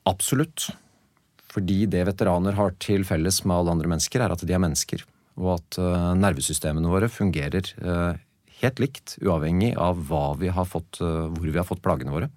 Absolutt. 0.07 0.69
Fordi 1.51 1.81
det 1.91 2.05
veteraner 2.07 2.55
har 2.55 2.77
til 2.79 3.03
felles 3.09 3.41
med 3.45 3.57
alle 3.57 3.75
andre 3.75 3.91
mennesker, 3.91 4.23
er 4.23 4.35
at 4.35 4.45
de 4.47 4.55
er 4.55 4.63
mennesker. 4.63 5.03
Og 5.39 5.57
at 5.57 5.81
uh, 5.83 6.15
nervesystemene 6.19 6.91
våre 6.93 7.11
fungerer 7.11 7.67
uh, 7.83 8.15
helt 8.63 8.83
likt, 8.83 9.17
uavhengig 9.19 9.73
av 9.75 9.99
vi 10.39 10.53
fått, 10.71 11.01
uh, 11.03 11.27
hvor 11.27 11.49
vi 11.49 11.59
har 11.59 11.67
fått 11.67 11.83
plagene 11.83 12.15
våre. 12.15 12.31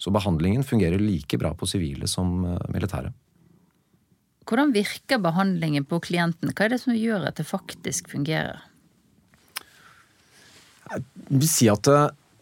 Så 0.00 0.12
behandlingen 0.14 0.64
fungerer 0.64 1.02
like 1.02 1.38
bra 1.38 1.52
på 1.54 1.68
sivile 1.68 2.08
som 2.08 2.44
eh, 2.48 2.70
militære. 2.72 3.12
Hvordan 4.48 4.72
virker 4.74 5.20
behandlingen 5.22 5.84
på 5.86 6.00
klienten? 6.02 6.54
Hva 6.54 6.66
er 6.66 6.74
det 6.74 6.80
som 6.82 6.96
gjør 6.96 7.28
at 7.28 7.36
det 7.38 7.46
faktisk 7.46 8.08
fungerer? 8.10 8.64
Jeg 10.90 11.04
vil 11.28 11.46
si 11.46 11.68
at 11.70 11.84
det, 11.86 11.98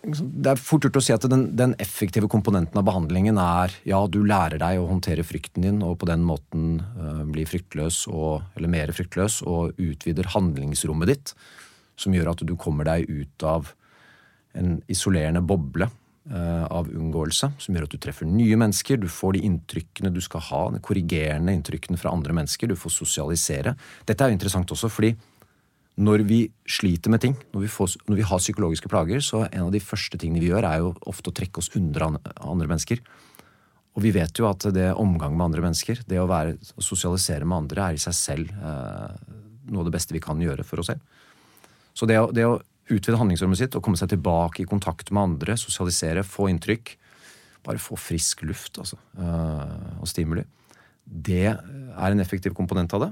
det 0.07 0.55
er 0.55 0.63
fort 0.63 0.87
gjort 0.87 1.01
å 1.01 1.05
si 1.05 1.13
at 1.13 1.27
den, 1.29 1.49
den, 1.59 1.75
effektive 1.83 2.31
komponenten 2.33 2.79
av 2.81 2.87
behandlingen 2.87 3.37
er 3.43 3.75
ja, 3.85 4.01
du 4.07 4.23
lærer 4.25 4.63
deg 4.63 4.79
å 4.81 4.89
håndtere 4.89 5.27
frykten 5.27 5.67
din 5.67 5.83
og 5.85 5.99
på 6.01 6.09
den 6.09 6.23
måten 6.25 6.79
uh, 6.97 7.27
blir 7.29 7.51
fryktløs 7.51 8.07
og, 8.09 8.47
eller 8.57 8.73
mer 8.73 8.95
fryktløs 8.95 9.43
og 9.45 9.77
utvider 9.77 10.31
handlingsrommet 10.33 11.13
ditt, 11.13 11.35
som 11.99 12.15
gjør 12.17 12.33
at 12.33 12.47
du 12.47 12.55
kommer 12.57 12.89
deg 12.89 13.11
ut 13.11 13.45
av 13.45 13.75
en 14.57 14.79
isolerende 14.89 15.43
boble 15.45 15.91
Eh, 15.91 16.08
av 16.29 16.91
unngåelse, 16.93 17.49
som 17.57 17.77
gjør 17.77 17.87
at 17.87 17.95
du 17.95 18.01
treffer 18.03 18.29
nye 18.29 18.57
mennesker. 18.61 18.99
Du 19.01 19.09
får 19.09 19.39
de 19.39 19.47
inntrykkene 19.49 20.13
du 20.13 20.21
skal 20.25 20.43
ha, 20.51 20.61
de 20.75 20.83
korrigerende 20.85 21.55
inntrykkene 21.57 21.97
fra 22.01 22.13
andre 22.13 22.37
mennesker. 22.37 22.69
Du 22.69 22.77
får 22.77 22.93
sosialisere. 22.93 23.73
Dette 24.05 24.25
er 24.25 24.33
jo 24.33 24.37
interessant 24.37 24.75
også, 24.75 24.91
fordi 24.93 25.15
når 25.99 26.23
vi 26.29 26.43
sliter 26.69 27.11
med 27.11 27.23
ting, 27.25 27.35
når 27.55 27.65
vi, 27.65 27.71
får, 27.75 27.97
når 28.07 28.21
vi 28.21 28.27
har 28.31 28.43
psykologiske 28.43 28.91
plager, 28.91 29.23
så 29.25 29.47
en 29.49 29.65
av 29.65 29.73
de 29.75 29.81
første 29.83 30.21
tingene 30.21 30.43
vi 30.45 30.53
gjør, 30.53 30.69
er 30.69 30.85
jo 30.85 30.93
ofte 31.11 31.33
å 31.33 31.35
trekke 31.35 31.59
oss 31.59 31.73
under 31.79 32.07
andre 32.07 32.69
mennesker. 32.69 33.03
Og 33.99 34.05
vi 34.05 34.13
vet 34.15 34.39
jo 34.39 34.47
at 34.47 34.69
det 34.75 34.93
omgang 34.95 35.35
med 35.35 35.49
andre 35.49 35.65
mennesker, 35.67 36.05
det 36.07 36.21
å, 36.23 36.29
være, 36.31 36.55
å 36.79 36.85
sosialisere 36.87 37.49
med 37.49 37.65
andre, 37.65 37.89
er 37.89 37.99
i 37.99 38.03
seg 38.03 38.15
selv 38.15 38.53
eh, 38.55 39.17
noe 39.73 39.83
av 39.83 39.89
det 39.89 39.95
beste 39.97 40.15
vi 40.15 40.23
kan 40.23 40.39
gjøre 40.39 40.67
for 40.67 40.85
oss 40.85 40.93
selv. 40.93 41.03
Så 41.99 42.07
det 42.07 42.21
å, 42.23 42.29
det 42.31 42.47
å 42.47 42.61
utvide 42.89 43.19
handlingsrommet 43.21 43.61
sitt 43.61 43.77
og 43.79 43.85
komme 43.85 43.99
seg 44.01 44.11
tilbake 44.13 44.63
i 44.63 44.69
kontakt 44.69 45.13
med 45.13 45.23
andre, 45.23 45.57
sosialisere, 45.61 46.25
få 46.27 46.49
inntrykk, 46.53 46.95
bare 47.67 47.81
få 47.83 47.99
frisk 48.01 48.45
luft 48.49 48.79
altså, 48.81 48.99
øh, 49.19 50.01
og 50.01 50.09
stimuli, 50.09 50.45
det 51.05 51.47
er 51.49 52.13
en 52.13 52.21
effektiv 52.23 52.55
komponent 52.57 52.93
av 52.97 53.07
det. 53.07 53.11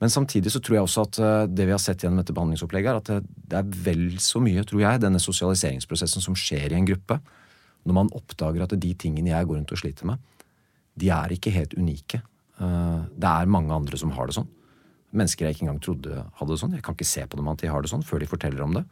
Men 0.00 0.12
samtidig 0.12 0.52
så 0.52 0.62
tror 0.64 0.78
jeg 0.78 0.86
også 0.86 1.04
at 1.04 1.18
øh, 1.20 1.42
det 1.52 1.66
vi 1.68 1.74
har 1.74 1.82
sett 1.82 2.04
gjennom 2.04 2.22
dette 2.22 2.34
behandlingsopplegget, 2.36 2.90
er 2.90 3.00
at 3.20 3.28
det 3.52 3.58
er 3.58 3.74
vel 3.84 4.04
så 4.22 4.40
mye, 4.40 4.64
tror 4.64 4.84
jeg, 4.84 5.02
denne 5.02 5.20
sosialiseringsprosessen 5.20 6.24
som 6.24 6.36
skjer 6.38 6.72
i 6.72 6.78
en 6.78 6.88
gruppe. 6.88 7.20
Når 7.88 7.96
man 7.96 8.12
oppdager 8.16 8.64
at 8.64 8.76
de 8.80 8.94
tingene 8.96 9.32
jeg 9.32 9.48
går 9.48 9.58
rundt 9.58 9.72
og 9.72 9.80
sliter 9.80 10.08
med, 10.08 10.20
de 11.00 11.08
er 11.12 11.32
ikke 11.36 11.52
helt 11.52 11.76
unike. 11.76 12.22
Øh, 12.60 13.04
det 13.16 13.28
er 13.28 13.52
mange 13.52 13.76
andre 13.76 14.00
som 14.00 14.12
har 14.16 14.28
det 14.28 14.38
sånn. 14.40 14.48
Mennesker 15.16 15.46
jeg 15.46 15.56
ikke 15.56 15.64
engang 15.66 15.80
trodde 15.82 16.24
hadde 16.38 16.52
det 16.52 16.60
sånn. 16.60 16.76
Jeg 16.78 16.84
kan 16.86 16.96
ikke 16.96 17.08
se 17.08 17.24
på 17.26 17.38
dem 17.40 17.48
at 17.50 17.62
de 17.62 17.70
har 17.72 17.82
det 17.82 17.90
sånn, 17.90 18.06
før 18.06 18.22
de 18.22 18.28
forteller 18.30 18.62
om 18.66 18.76
det. 18.78 18.84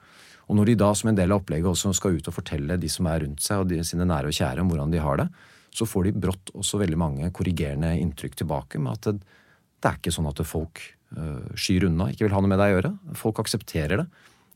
Og 0.49 0.57
når 0.57 0.71
de 0.71 0.79
da 0.81 0.89
som 0.97 1.11
en 1.11 1.19
del 1.19 1.33
av 1.33 1.43
opplegget 1.43 1.69
også 1.69 1.93
skal 1.97 2.17
ut 2.17 2.31
og 2.31 2.35
fortelle 2.35 2.79
de 2.81 2.91
som 2.91 3.07
er 3.11 3.23
rundt 3.25 3.45
seg 3.45 3.63
og 3.63 3.69
de, 3.71 3.83
sine 3.85 4.07
nære 4.09 4.31
og 4.31 4.37
kjære 4.39 4.65
om 4.65 4.71
hvordan 4.73 4.95
de 4.95 5.03
har 5.05 5.21
det, 5.21 5.29
så 5.77 5.87
får 5.87 6.09
de 6.09 6.21
brått 6.25 6.53
også 6.57 6.81
veldig 6.81 6.99
mange 6.99 7.29
korrigerende 7.37 7.93
inntrykk 8.01 8.39
tilbake 8.41 8.81
med 8.81 8.97
at 8.97 9.11
det, 9.11 9.37
det 9.79 9.91
er 9.91 9.99
ikke 10.01 10.15
sånn 10.15 10.31
at 10.31 10.41
folk 10.49 10.81
øh, 11.15 11.53
skyr 11.55 11.87
unna, 11.91 12.09
ikke 12.11 12.27
vil 12.27 12.35
ha 12.35 12.41
noe 12.43 12.51
med 12.51 12.59
deg 12.59 12.73
å 12.73 12.79
gjøre. 12.79 12.93
Folk 13.21 13.43
aksepterer 13.45 14.03
det. 14.03 14.09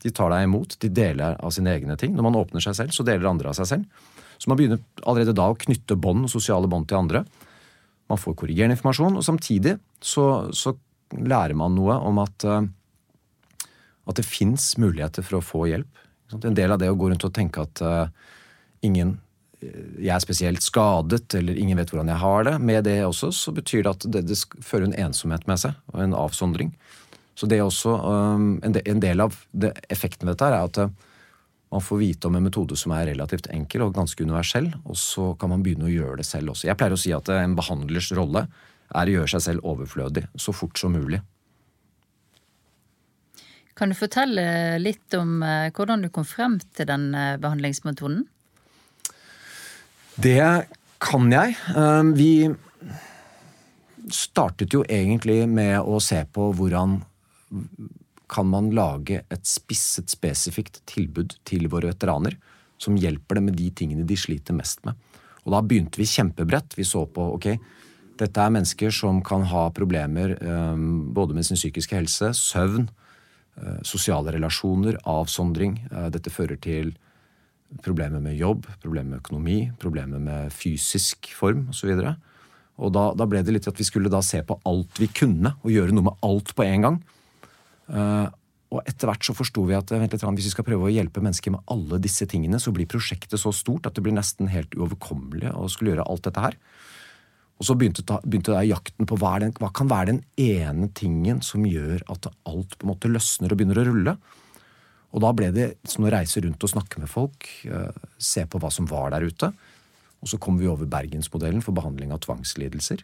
De 0.03 0.11
tar 0.11 0.33
deg 0.33 0.47
imot. 0.49 0.75
De 0.81 0.89
deler 0.91 1.37
av 1.37 1.53
sine 1.55 1.71
egne 1.77 1.95
ting. 1.99 2.17
Når 2.17 2.27
man 2.27 2.39
åpner 2.41 2.65
seg 2.65 2.75
selv, 2.75 2.95
så 2.95 3.05
deler 3.07 3.29
andre 3.29 3.53
av 3.53 3.59
seg 3.61 3.69
selv. 3.69 4.09
Så 4.41 4.49
man 4.51 4.59
begynner 4.59 4.81
allerede 5.05 5.35
da 5.37 5.45
å 5.51 5.59
knytte 5.59 5.95
bånd, 5.95 6.25
sosiale 6.31 6.67
bånd 6.67 6.89
til 6.89 6.99
andre. 6.99 7.21
Man 8.11 8.19
får 8.19 8.35
korrigerende 8.41 8.75
informasjon, 8.75 9.15
og 9.15 9.23
samtidig 9.23 9.77
så, 10.03 10.25
så 10.51 10.73
lærer 11.19 11.55
man 11.57 11.75
noe 11.77 11.97
om 12.01 12.21
at, 12.23 12.45
eh, 12.47 12.69
at 14.09 14.19
det 14.19 14.25
fins 14.27 14.73
muligheter 14.81 15.25
for 15.25 15.39
å 15.39 15.45
få 15.45 15.67
hjelp. 15.71 16.01
En 16.33 16.57
del 16.57 16.73
av 16.73 16.81
det 16.81 16.89
å 16.89 16.97
gå 16.97 17.11
rundt 17.11 17.25
og 17.27 17.33
tenke 17.35 17.61
at 17.61 17.81
uh, 17.85 18.07
ingen 18.81 19.19
eh, 19.61 20.07
jeg 20.07 20.15
er 20.15 20.23
spesielt 20.23 20.65
skadet, 20.65 21.27
eller 21.37 21.59
ingen 21.59 21.77
vet 21.77 21.93
hvordan 21.93 22.09
jeg 22.09 22.23
har 22.23 22.47
det. 22.47 22.55
Med 22.57 22.87
det 22.87 22.97
også 23.05 23.29
så 23.35 23.53
betyr 23.53 23.83
det 23.85 23.91
at 23.91 24.07
det, 24.15 24.23
det 24.31 24.39
fører 24.65 24.87
en 24.87 24.97
ensomhet 25.07 25.45
med 25.49 25.61
seg, 25.61 25.77
og 25.93 26.01
en 26.01 26.17
avsondring. 26.17 26.73
Så 27.37 27.49
det 27.49 27.59
er 27.59 27.65
også 27.65 27.93
en, 28.65 28.99
del, 29.01 29.21
av 29.21 29.37
det, 29.51 29.73
effekten 29.93 30.29
ved 30.29 30.37
dette 30.37 30.49
er 30.49 30.67
at 30.67 30.81
man 31.73 31.81
får 31.81 31.97
vite 31.97 32.29
om 32.29 32.35
en 32.37 32.45
metode 32.45 32.77
som 32.77 32.93
er 32.93 33.07
relativt 33.09 33.47
enkel 33.49 33.87
og 33.87 33.95
ganske 33.95 34.21
universell, 34.21 34.67
og 34.85 34.97
så 35.01 35.31
kan 35.41 35.49
man 35.49 35.63
begynne 35.65 35.87
å 35.87 35.93
gjøre 35.93 36.19
det 36.21 36.27
selv 36.29 36.53
også. 36.53 36.67
Jeg 36.69 36.77
pleier 36.77 36.93
å 36.93 37.01
si 37.01 37.13
at 37.15 37.31
en 37.33 37.55
behandlers 37.57 38.11
rolle 38.13 38.45
er 38.93 39.09
å 39.09 39.15
gjøre 39.17 39.33
seg 39.35 39.45
selv 39.47 39.67
overflødig 39.67 40.27
så 40.39 40.53
fort 40.55 40.79
som 40.79 40.95
mulig. 40.95 41.21
Kan 43.73 43.89
du 43.89 43.97
fortelle 43.97 44.77
litt 44.81 45.15
om 45.17 45.41
eh, 45.41 45.71
hvordan 45.73 46.05
du 46.05 46.11
kom 46.13 46.25
frem 46.29 46.59
til 46.77 46.87
den 46.89 47.09
eh, 47.17 47.39
behandlingsmetoden? 47.41 48.21
Det 50.21 50.69
kan 51.01 51.33
jeg. 51.33 51.57
Eh, 51.73 52.03
vi 52.13 52.31
startet 54.13 54.75
jo 54.75 54.83
egentlig 54.85 55.41
med 55.49 55.79
å 55.81 55.97
se 56.03 56.21
på 56.29 56.51
hvordan 56.53 56.99
kan 58.33 58.49
man 58.49 58.69
lage 58.73 59.23
et 59.29 59.45
spisset, 59.47 60.09
spesifikt 60.09 60.81
tilbud 60.89 61.35
til 61.45 61.67
våre 61.69 61.91
veteraner 61.91 62.37
som 62.81 62.97
hjelper 62.97 63.39
dem 63.39 63.49
med 63.49 63.57
de 63.57 63.69
tingene 63.73 64.05
de 64.07 64.17
sliter 64.17 64.55
mest 64.57 64.81
med. 64.87 64.97
Og 65.43 65.53
da 65.53 65.61
begynte 65.65 65.99
vi 65.99 66.07
kjempebredt. 66.07 66.77
Vi 66.77 66.85
så 66.87 67.03
på 67.09 67.25
ok, 67.35 67.49
dette 68.19 68.41
er 68.41 68.51
mennesker 68.53 68.93
som 68.93 69.21
kan 69.25 69.45
ha 69.49 69.67
problemer 69.75 70.35
um, 70.41 71.13
både 71.15 71.35
med 71.37 71.47
sin 71.47 71.59
psykiske 71.59 71.97
helse, 71.97 72.29
søvn, 72.37 72.87
uh, 73.57 73.79
sosiale 73.87 74.35
relasjoner, 74.35 74.99
avsondring. 75.09 75.79
Uh, 75.91 76.09
dette 76.13 76.33
fører 76.33 76.59
til 76.61 76.93
problemer 77.83 78.21
med 78.21 78.37
jobb, 78.37 78.67
problemer 78.83 79.15
med 79.15 79.23
økonomi, 79.23 79.57
problemer 79.81 80.21
med 80.21 80.53
fysisk 80.53 81.31
form 81.33 81.67
osv. 81.73 81.95
Og, 81.95 82.03
så 82.03 82.13
og 82.83 82.93
da, 82.93 83.07
da, 83.17 83.27
ble 83.29 83.41
det 83.45 83.55
litt 83.55 83.69
at 83.69 83.79
vi 83.79 83.87
skulle 83.87 84.13
da 84.13 84.21
se 84.25 84.43
på 84.45 84.59
alt 84.69 85.01
vi 85.01 85.09
kunne, 85.09 85.55
og 85.61 85.73
gjøre 85.73 85.95
noe 85.95 86.11
med 86.11 86.25
alt 86.25 86.53
på 86.57 86.65
en 86.65 86.85
gang. 86.85 87.01
Og 88.73 88.79
etter 88.89 89.09
hvert 89.09 89.25
så 89.25 89.35
forsto 89.37 89.65
vi 89.69 89.75
at 89.77 89.93
litt, 89.93 90.15
hvis 90.17 90.47
vi 90.49 90.53
skal 90.55 90.65
prøve 90.65 90.87
å 90.87 90.93
hjelpe 90.93 91.21
mennesker 91.21 91.53
med 91.53 91.61
alle 91.73 91.99
disse 92.01 92.25
tingene, 92.29 92.57
så 92.61 92.73
blir 92.73 92.89
prosjektet 92.89 93.41
så 93.41 93.53
stort 93.53 93.85
at 93.89 93.97
det 93.97 94.05
blir 94.05 94.15
nesten 94.17 94.49
helt 94.49 94.73
uoverkommelig 94.73 95.53
å 95.53 95.67
skulle 95.69 95.93
gjøre 95.93 96.07
alt 96.09 96.25
dette 96.25 96.45
her. 96.47 96.57
Og 97.61 97.67
så 97.67 97.75
begynte, 97.77 98.03
ta, 98.07 98.17
begynte 98.25 98.57
jakten 98.65 99.07
på 99.07 99.17
hva, 99.21 99.35
den, 99.43 99.53
hva, 99.59 99.69
kan 99.75 99.91
være 99.91 100.09
den 100.09 100.23
ene 100.41 100.89
tingen 100.97 101.41
som 101.45 101.65
gjør 101.67 102.01
at 102.11 102.31
alt 102.49 102.77
på 102.77 102.87
en 102.87 102.93
måte 102.93 103.11
løsner 103.11 103.53
og 103.53 103.59
begynner 103.59 103.79
å 103.79 103.85
rulle. 103.87 104.15
Og 105.13 105.21
da 105.21 105.29
ble 105.37 105.51
det 105.53 105.67
sånn 105.85 106.07
å 106.09 106.13
reise 106.13 106.41
rundt 106.41 106.65
og 106.65 106.71
snakke 106.71 107.03
med 107.03 107.11
folk, 107.11 107.45
uh, 107.69 107.93
se 108.17 108.47
på 108.49 108.61
hva 108.61 108.71
som 108.73 108.89
var 108.89 109.13
der 109.13 109.27
ute. 109.29 109.51
Og 110.23 110.31
så 110.31 110.39
kom 110.41 110.57
vi 110.57 110.69
over 110.71 110.89
Bergensmodellen 110.89 111.61
for 111.61 111.75
behandling 111.77 112.13
av 112.15 112.23
tvangslidelser. 112.25 113.03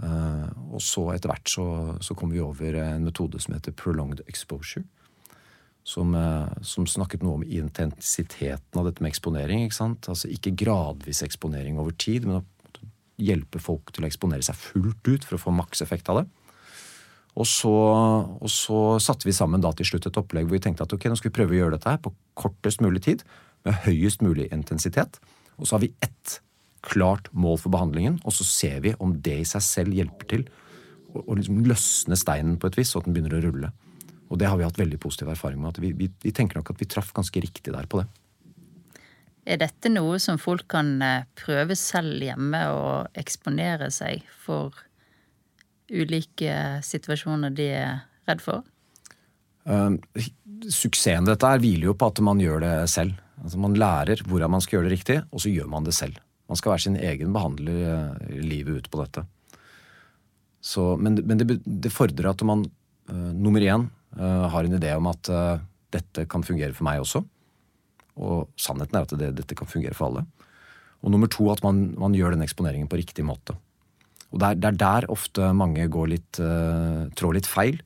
Uh, 0.00 0.48
og 0.72 0.80
så 0.84 1.06
etter 1.14 1.32
hvert 1.32 1.50
så, 1.52 1.66
så, 2.00 2.16
kom 2.16 2.32
vi 2.32 2.40
over 2.40 2.76
en 2.80 3.04
metode 3.04 3.40
som 3.40 3.56
heter 3.56 3.76
prolonged 3.76 4.22
exposure. 4.28 4.84
Som, 5.88 6.12
uh, 6.12 6.52
som, 6.60 6.84
snakket 6.84 7.24
noe 7.24 7.40
om 7.40 7.44
intensiteten 7.46 8.80
av 8.80 8.90
dette 8.90 9.00
med 9.00 9.14
eksponering. 9.14 9.64
Ikke 9.64 9.80
sant? 9.80 10.12
Altså 10.12 10.28
ikke 10.28 10.52
gradvis 10.60 11.24
eksponering 11.24 11.80
over 11.80 11.96
tid, 11.96 12.28
men 12.28 12.44
hjelpe 13.20 13.60
folk 13.62 13.92
til 13.94 14.04
å 14.04 14.08
eksponere 14.08 14.44
seg 14.46 14.58
fullt 14.58 15.10
ut 15.10 15.26
for 15.26 15.36
å 15.36 15.42
få 15.44 15.54
makseffekt 15.54 16.10
av 16.12 16.22
det. 16.22 16.26
Og 17.38 17.46
så, 17.46 17.70
og 17.70 18.50
så, 18.50 18.78
satte 19.02 19.28
vi 19.28 19.34
sammen 19.36 19.62
da 19.62 19.70
til 19.76 19.86
slutt 19.86 20.08
et 20.08 20.18
opplegg 20.18 20.48
hvor 20.48 20.58
vi 20.58 20.64
tenkte 20.64 20.84
at 20.84 20.94
ok, 20.94 21.06
nå 21.08 21.18
skal 21.18 21.30
vi 21.30 21.36
prøve 21.38 21.54
å 21.54 21.60
gjøre 21.60 21.76
dette 21.76 21.92
her 21.92 22.00
på 22.02 22.12
kortest 22.38 22.82
mulig 22.82 23.04
tid, 23.06 23.22
med 23.66 23.78
høyest 23.84 24.24
mulig 24.24 24.48
intensitet. 24.50 25.20
Og 25.60 25.68
så 25.68 25.76
har 25.76 25.84
vi 25.84 25.92
ett 26.02 26.40
klart 26.84 27.28
mål 27.36 27.60
for 27.60 27.72
behandlingen, 27.72 28.18
og 28.24 28.34
så 28.34 28.46
ser 28.48 28.80
vi 28.84 28.96
om 29.04 29.14
det 29.22 29.36
i 29.42 29.48
seg 29.48 29.64
selv 29.64 29.96
hjelper 29.96 30.30
til 30.32 30.46
å 31.14 31.36
liksom 31.36 31.62
løsne 31.66 32.18
steinen 32.18 32.58
på 32.60 32.70
et 32.70 32.78
vis, 32.78 32.92
så 32.92 33.02
den 33.04 33.14
begynner 33.14 33.36
å 33.36 33.44
rulle. 33.44 33.70
Og 34.30 34.38
det 34.40 34.46
har 34.46 34.58
vi 34.58 34.66
hatt 34.66 34.78
veldig 34.78 35.00
positiv 35.02 35.32
erfaring 35.32 35.60
med. 35.60 35.74
at 35.74 35.82
vi, 35.82 35.92
vi, 35.96 36.08
vi 36.22 36.32
tenker 36.34 36.58
nok 36.58 36.70
at 36.72 36.80
vi 36.80 36.88
traff 36.88 37.10
ganske 37.14 37.42
riktig 37.42 37.74
der 37.74 37.88
på 37.90 38.00
det. 38.00 38.06
Er 39.50 39.58
dette 39.58 39.90
noe 39.90 40.18
som 40.22 40.38
folk 40.38 40.68
kan 40.70 41.00
eh, 41.02 41.26
prøve 41.38 41.74
selv 41.78 42.22
hjemme 42.22 42.60
og 42.70 43.18
eksponere 43.18 43.88
seg 43.90 44.22
for 44.44 44.76
ulike 45.90 46.52
situasjoner 46.86 47.54
de 47.56 47.66
er 47.80 47.96
redd 48.30 48.44
for? 48.44 48.62
Uh, 49.66 49.98
suksessen 50.70 51.26
dette 51.26 51.50
her 51.50 51.60
hviler 51.62 51.90
jo 51.90 51.96
på 51.98 52.10
at 52.12 52.22
man 52.22 52.38
gjør 52.42 52.62
det 52.62 52.74
selv. 52.92 53.18
Altså 53.42 53.58
Man 53.58 53.74
lærer 53.80 54.22
hvordan 54.28 54.54
man 54.54 54.62
skal 54.62 54.78
gjøre 54.78 54.88
det 54.88 54.94
riktig, 54.94 55.18
og 55.34 55.42
så 55.42 55.50
gjør 55.50 55.70
man 55.72 55.88
det 55.88 55.96
selv. 55.98 56.20
Man 56.50 56.58
skal 56.58 56.74
være 56.74 56.84
sin 56.86 57.00
egen 57.00 57.34
behandler 57.34 57.82
uh, 57.90 58.30
livet 58.30 58.84
ut 58.84 58.90
på 58.92 59.02
dette. 59.02 59.26
Så, 60.62 60.92
men, 61.00 61.18
men 61.26 61.40
det, 61.42 61.58
det, 61.64 61.90
fordrer 61.90 62.30
at 62.30 62.46
man 62.46 62.62
uh, 63.10 63.32
nummer 63.34 63.64
én 63.64 63.88
har 64.10 64.66
en 64.66 64.74
idé 64.74 64.90
om 64.98 65.06
at 65.06 65.28
dette 65.94 66.24
kan 66.26 66.42
fungere 66.42 66.74
for 66.74 66.82
meg 66.82 66.98
også. 66.98 67.20
Og 68.20 68.50
sannheten 68.60 68.98
er 68.98 69.06
at 69.06 69.16
det, 69.16 69.32
dette 69.40 69.56
kan 69.58 69.68
fungere 69.70 69.96
for 69.96 70.10
alle. 70.10 70.26
Og 71.00 71.12
nummer 71.14 71.30
to 71.32 71.48
at 71.52 71.62
man, 71.64 71.94
man 71.98 72.14
gjør 72.16 72.36
den 72.36 72.44
eksponeringen 72.44 72.90
på 72.90 73.00
riktig 73.00 73.24
måte. 73.24 73.56
Og 74.30 74.38
Det 74.38 74.50
er 74.68 74.76
der 74.78 75.08
ofte 75.10 75.52
mange 75.56 75.88
går 75.90 76.12
litt, 76.12 76.38
uh, 76.38 77.08
trår 77.18 77.40
litt 77.40 77.48
feil. 77.50 77.80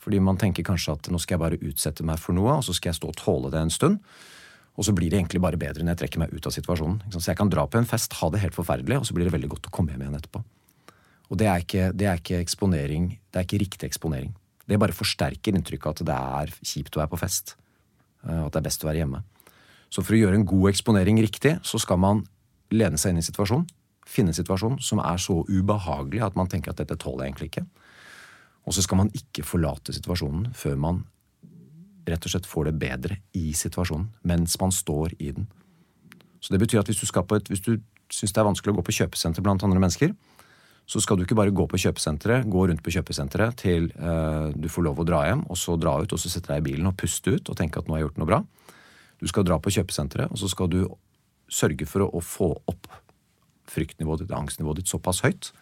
Fordi 0.00 0.20
man 0.22 0.38
tenker 0.40 0.64
kanskje 0.64 0.94
at 0.96 1.08
nå 1.12 1.18
skal 1.20 1.36
jeg 1.36 1.42
bare 1.42 1.60
utsette 1.60 2.04
meg 2.06 2.20
for 2.22 2.36
noe, 2.36 2.60
og 2.60 2.64
så 2.64 2.72
skal 2.76 2.92
jeg 2.92 3.00
stå 3.00 3.10
og 3.10 3.18
tåle 3.20 3.50
det 3.52 3.60
en 3.60 3.72
stund. 3.72 3.98
Og 4.78 4.86
så 4.86 4.94
blir 4.96 5.10
det 5.12 5.18
egentlig 5.18 5.42
bare 5.44 5.60
bedre 5.60 5.84
når 5.84 5.92
jeg 5.92 6.02
trekker 6.04 6.22
meg 6.22 6.32
ut 6.32 6.46
av 6.48 6.54
situasjonen. 6.54 7.02
Så 7.12 7.26
jeg 7.26 7.36
kan 7.36 7.50
dra 7.52 7.66
på 7.68 7.80
en 7.80 7.88
fest, 7.88 8.14
ha 8.16 8.30
det 8.32 8.40
helt 8.40 8.56
forferdelig, 8.56 9.00
og 9.00 9.08
så 9.08 9.16
blir 9.16 9.28
det 9.28 9.34
veldig 9.34 9.50
godt 9.52 9.68
å 9.68 9.72
komme 9.74 9.92
hjem 9.92 10.06
igjen 10.06 10.16
etterpå. 10.16 10.40
Og 11.30 11.38
det 11.38 11.50
er 11.50 11.64
ikke, 11.64 11.90
det 11.94 12.06
er 12.08 12.22
ikke 12.22 12.40
eksponering, 12.40 13.10
det 13.28 13.42
er 13.42 13.46
ikke 13.46 13.60
riktig 13.60 13.90
eksponering. 13.90 14.32
Det 14.64 14.78
bare 14.80 14.94
forsterker 14.94 15.58
inntrykket 15.58 16.00
at 16.00 16.08
det 16.08 16.16
er 16.16 16.54
kjipt 16.62 16.96
å 16.96 17.02
være 17.02 17.12
på 17.12 17.20
fest. 17.20 17.54
Uh, 18.24 18.46
at 18.46 18.54
det 18.54 18.62
er 18.62 18.66
best 18.70 18.86
å 18.86 18.88
være 18.88 19.02
hjemme. 19.02 19.20
Så 19.90 20.04
for 20.06 20.14
å 20.14 20.20
gjøre 20.20 20.38
en 20.38 20.46
god 20.46 20.70
eksponering 20.70 21.18
riktig, 21.22 21.56
så 21.66 21.80
skal 21.82 21.98
man 22.02 22.24
lene 22.70 22.98
seg 23.00 23.12
inn 23.12 23.22
i 23.22 23.26
situasjonen. 23.26 23.66
Finne 24.06 24.32
en 24.32 24.38
situasjon 24.38 24.78
som 24.82 25.02
er 25.02 25.18
så 25.22 25.40
ubehagelig 25.48 26.22
at 26.26 26.38
man 26.38 26.50
tenker 26.50 26.72
at 26.72 26.80
dette 26.82 26.98
tåler 26.98 27.26
jeg 27.26 27.32
egentlig 27.32 27.50
ikke. 27.50 27.66
Og 28.66 28.76
så 28.76 28.84
skal 28.84 29.00
man 29.00 29.10
ikke 29.16 29.46
forlate 29.46 29.94
situasjonen 29.96 30.50
før 30.56 30.78
man 30.78 31.04
rett 32.10 32.26
og 32.26 32.32
slett 32.32 32.48
får 32.48 32.70
det 32.70 32.78
bedre 32.80 33.20
i 33.38 33.50
situasjonen. 33.56 34.08
Mens 34.26 34.56
man 34.60 34.74
står 34.74 35.14
i 35.18 35.32
den. 35.36 35.46
Så 36.40 36.54
det 36.54 36.60
betyr 36.62 36.80
at 36.80 36.90
hvis 36.90 37.02
du, 37.02 37.20
et, 37.36 37.50
du 37.50 37.72
syns 38.10 38.32
det 38.32 38.40
er 38.40 38.48
vanskelig 38.48 38.72
å 38.72 38.78
gå 38.78 38.86
på 38.86 38.96
kjøpesenter 39.02 39.44
blant 39.44 39.62
andre 39.66 39.82
mennesker, 39.82 40.14
så 40.90 40.98
skal 41.02 41.18
du 41.18 41.22
ikke 41.22 41.36
bare 41.38 41.54
gå 41.54 41.66
på 41.70 41.78
kjøpesenteret, 41.78 42.48
gå 42.50 42.64
rundt 42.66 42.82
på 42.82 42.90
kjøpesenteret 42.90 43.58
til 43.60 43.90
eh, 43.94 44.46
du 44.58 44.66
får 44.72 44.88
lov 44.88 44.98
å 44.98 45.06
dra 45.06 45.20
hjem, 45.28 45.44
og 45.46 45.58
så 45.60 45.76
dra 45.78 46.00
ut 46.02 46.14
og 46.16 46.18
så 46.18 46.32
sette 46.32 46.50
deg 46.50 46.64
i 46.64 46.66
bilen 46.72 46.88
og 46.90 46.96
puste 46.98 47.36
ut 47.36 47.52
og 47.52 47.58
tenke 47.58 47.78
at 47.78 47.86
nå 47.86 47.94
har 47.94 48.02
jeg 48.02 48.08
gjort 48.08 48.18
noe 48.22 48.30
bra. 48.32 48.40
Du 49.20 49.28
skal 49.28 49.46
dra 49.46 49.60
på 49.60 49.72
kjøpesenteret, 49.74 50.32
og 50.32 50.40
så 50.40 50.48
skal 50.50 50.70
du 50.72 50.82
sørge 51.50 51.86
for 51.88 52.06
å, 52.06 52.10
å 52.16 52.24
få 52.24 52.50
opp 52.70 52.88
fryktnivået 53.70 54.24
ditt, 54.24 54.34
angstnivået 54.34 54.80
ditt 54.80 54.90
såpass 54.90 55.22
høyt 55.26 55.52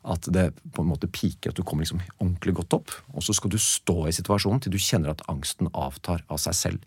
at 0.00 0.24
det 0.32 0.46
på 0.72 0.80
en 0.80 0.88
måte 0.88 1.10
piker, 1.12 1.52
at 1.52 1.58
du 1.58 1.64
kommer 1.66 1.84
liksom 1.84 2.00
ordentlig 2.16 2.54
godt 2.56 2.78
opp. 2.78 2.94
Og 3.12 3.24
så 3.24 3.34
skal 3.36 3.52
du 3.52 3.58
stå 3.60 4.06
i 4.08 4.14
situasjonen 4.16 4.62
til 4.64 4.72
du 4.72 4.80
kjenner 4.80 5.12
at 5.12 5.24
angsten 5.28 5.68
avtar 5.76 6.24
av 6.32 6.40
seg 6.40 6.56
selv. 6.56 6.86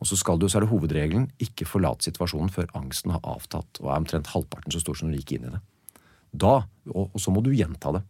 Og 0.00 0.08
så 0.08 0.16
skal 0.16 0.38
du, 0.40 0.46
så 0.48 0.60
er 0.60 0.64
det 0.64 0.70
hovedregelen, 0.70 1.26
ikke 1.42 1.68
forlate 1.68 2.06
situasjonen 2.06 2.52
før 2.54 2.70
angsten 2.78 3.12
har 3.12 3.24
avtatt 3.26 3.82
og 3.82 3.90
er 3.90 3.98
omtrent 3.98 4.30
halvparten 4.32 4.72
så 4.72 4.80
stor 4.80 4.96
som 4.96 5.10
du 5.10 5.18
gikk 5.18 5.34
inn 5.36 5.50
i 5.50 5.52
det. 5.56 5.60
Da, 6.30 6.60
og, 6.94 7.10
og 7.10 7.18
så 7.20 7.34
må 7.34 7.42
du 7.44 7.50
gjenta 7.52 7.92
det. 7.98 8.04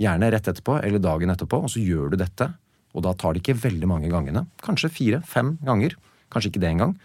Gjerne 0.00 0.32
rett 0.32 0.48
etterpå 0.48 0.78
eller 0.80 1.02
dagen 1.02 1.30
etterpå, 1.34 1.60
og 1.66 1.70
så 1.70 1.82
gjør 1.84 2.14
du 2.14 2.18
dette. 2.22 2.48
Og 2.96 3.04
da 3.04 3.12
tar 3.14 3.34
det 3.34 3.42
ikke 3.42 3.58
veldig 3.60 3.88
mange 3.90 4.10
gangene. 4.12 4.46
Kanskje 4.64 4.92
fire-fem 4.92 5.56
ganger. 5.66 5.96
Kanskje 6.32 6.52
ikke 6.52 6.62
det 6.64 6.72
engang. 6.72 6.96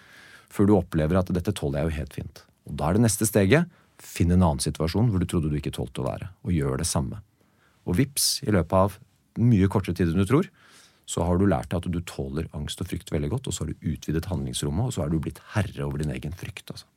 Før 0.54 0.70
du 0.70 0.76
opplever 0.78 1.20
at 1.20 1.32
dette 1.34 1.54
tåler 1.56 1.82
jeg 1.82 1.90
jo 1.90 1.98
helt 2.00 2.18
fint. 2.20 2.44
Og 2.70 2.78
da 2.80 2.90
er 2.90 2.98
det 2.98 3.08
neste 3.08 3.28
steget 3.28 3.72
Finn 4.04 4.34
en 4.34 4.42
annen 4.42 4.60
situasjon 4.64 5.12
hvor 5.12 5.22
du 5.22 5.28
trodde 5.30 5.52
du 5.52 5.56
ikke 5.56 5.72
tålte 5.72 6.02
å 6.02 6.08
være, 6.08 6.32
og 6.44 6.52
gjør 6.52 6.82
det 6.82 6.88
samme. 6.90 7.22
Og 7.88 7.96
vips, 8.00 8.42
i 8.44 8.52
løpet 8.52 8.74
av 8.76 8.98
mye 9.40 9.70
kortere 9.72 9.96
tid 9.96 10.12
enn 10.12 10.24
du 10.24 10.28
tror, 10.28 10.50
så 11.06 11.24
har 11.28 11.40
du 11.40 11.46
lært 11.48 11.70
deg 11.72 11.82
at 11.82 11.94
du 11.94 12.00
tåler 12.08 12.50
angst 12.58 12.82
og 12.82 12.90
frykt 12.90 13.12
veldig 13.14 13.30
godt, 13.34 13.48
og 13.48 13.56
så 13.56 13.64
har 13.64 13.72
du 13.72 13.88
utvidet 13.94 14.28
handlingsrommet, 14.32 14.88
og 14.88 14.96
så 14.96 15.06
er 15.06 15.12
du 15.12 15.20
blitt 15.24 15.42
herre 15.54 15.88
over 15.88 16.02
din 16.02 16.14
egen 16.16 16.36
frykt. 16.36 16.72
Altså. 16.72 16.88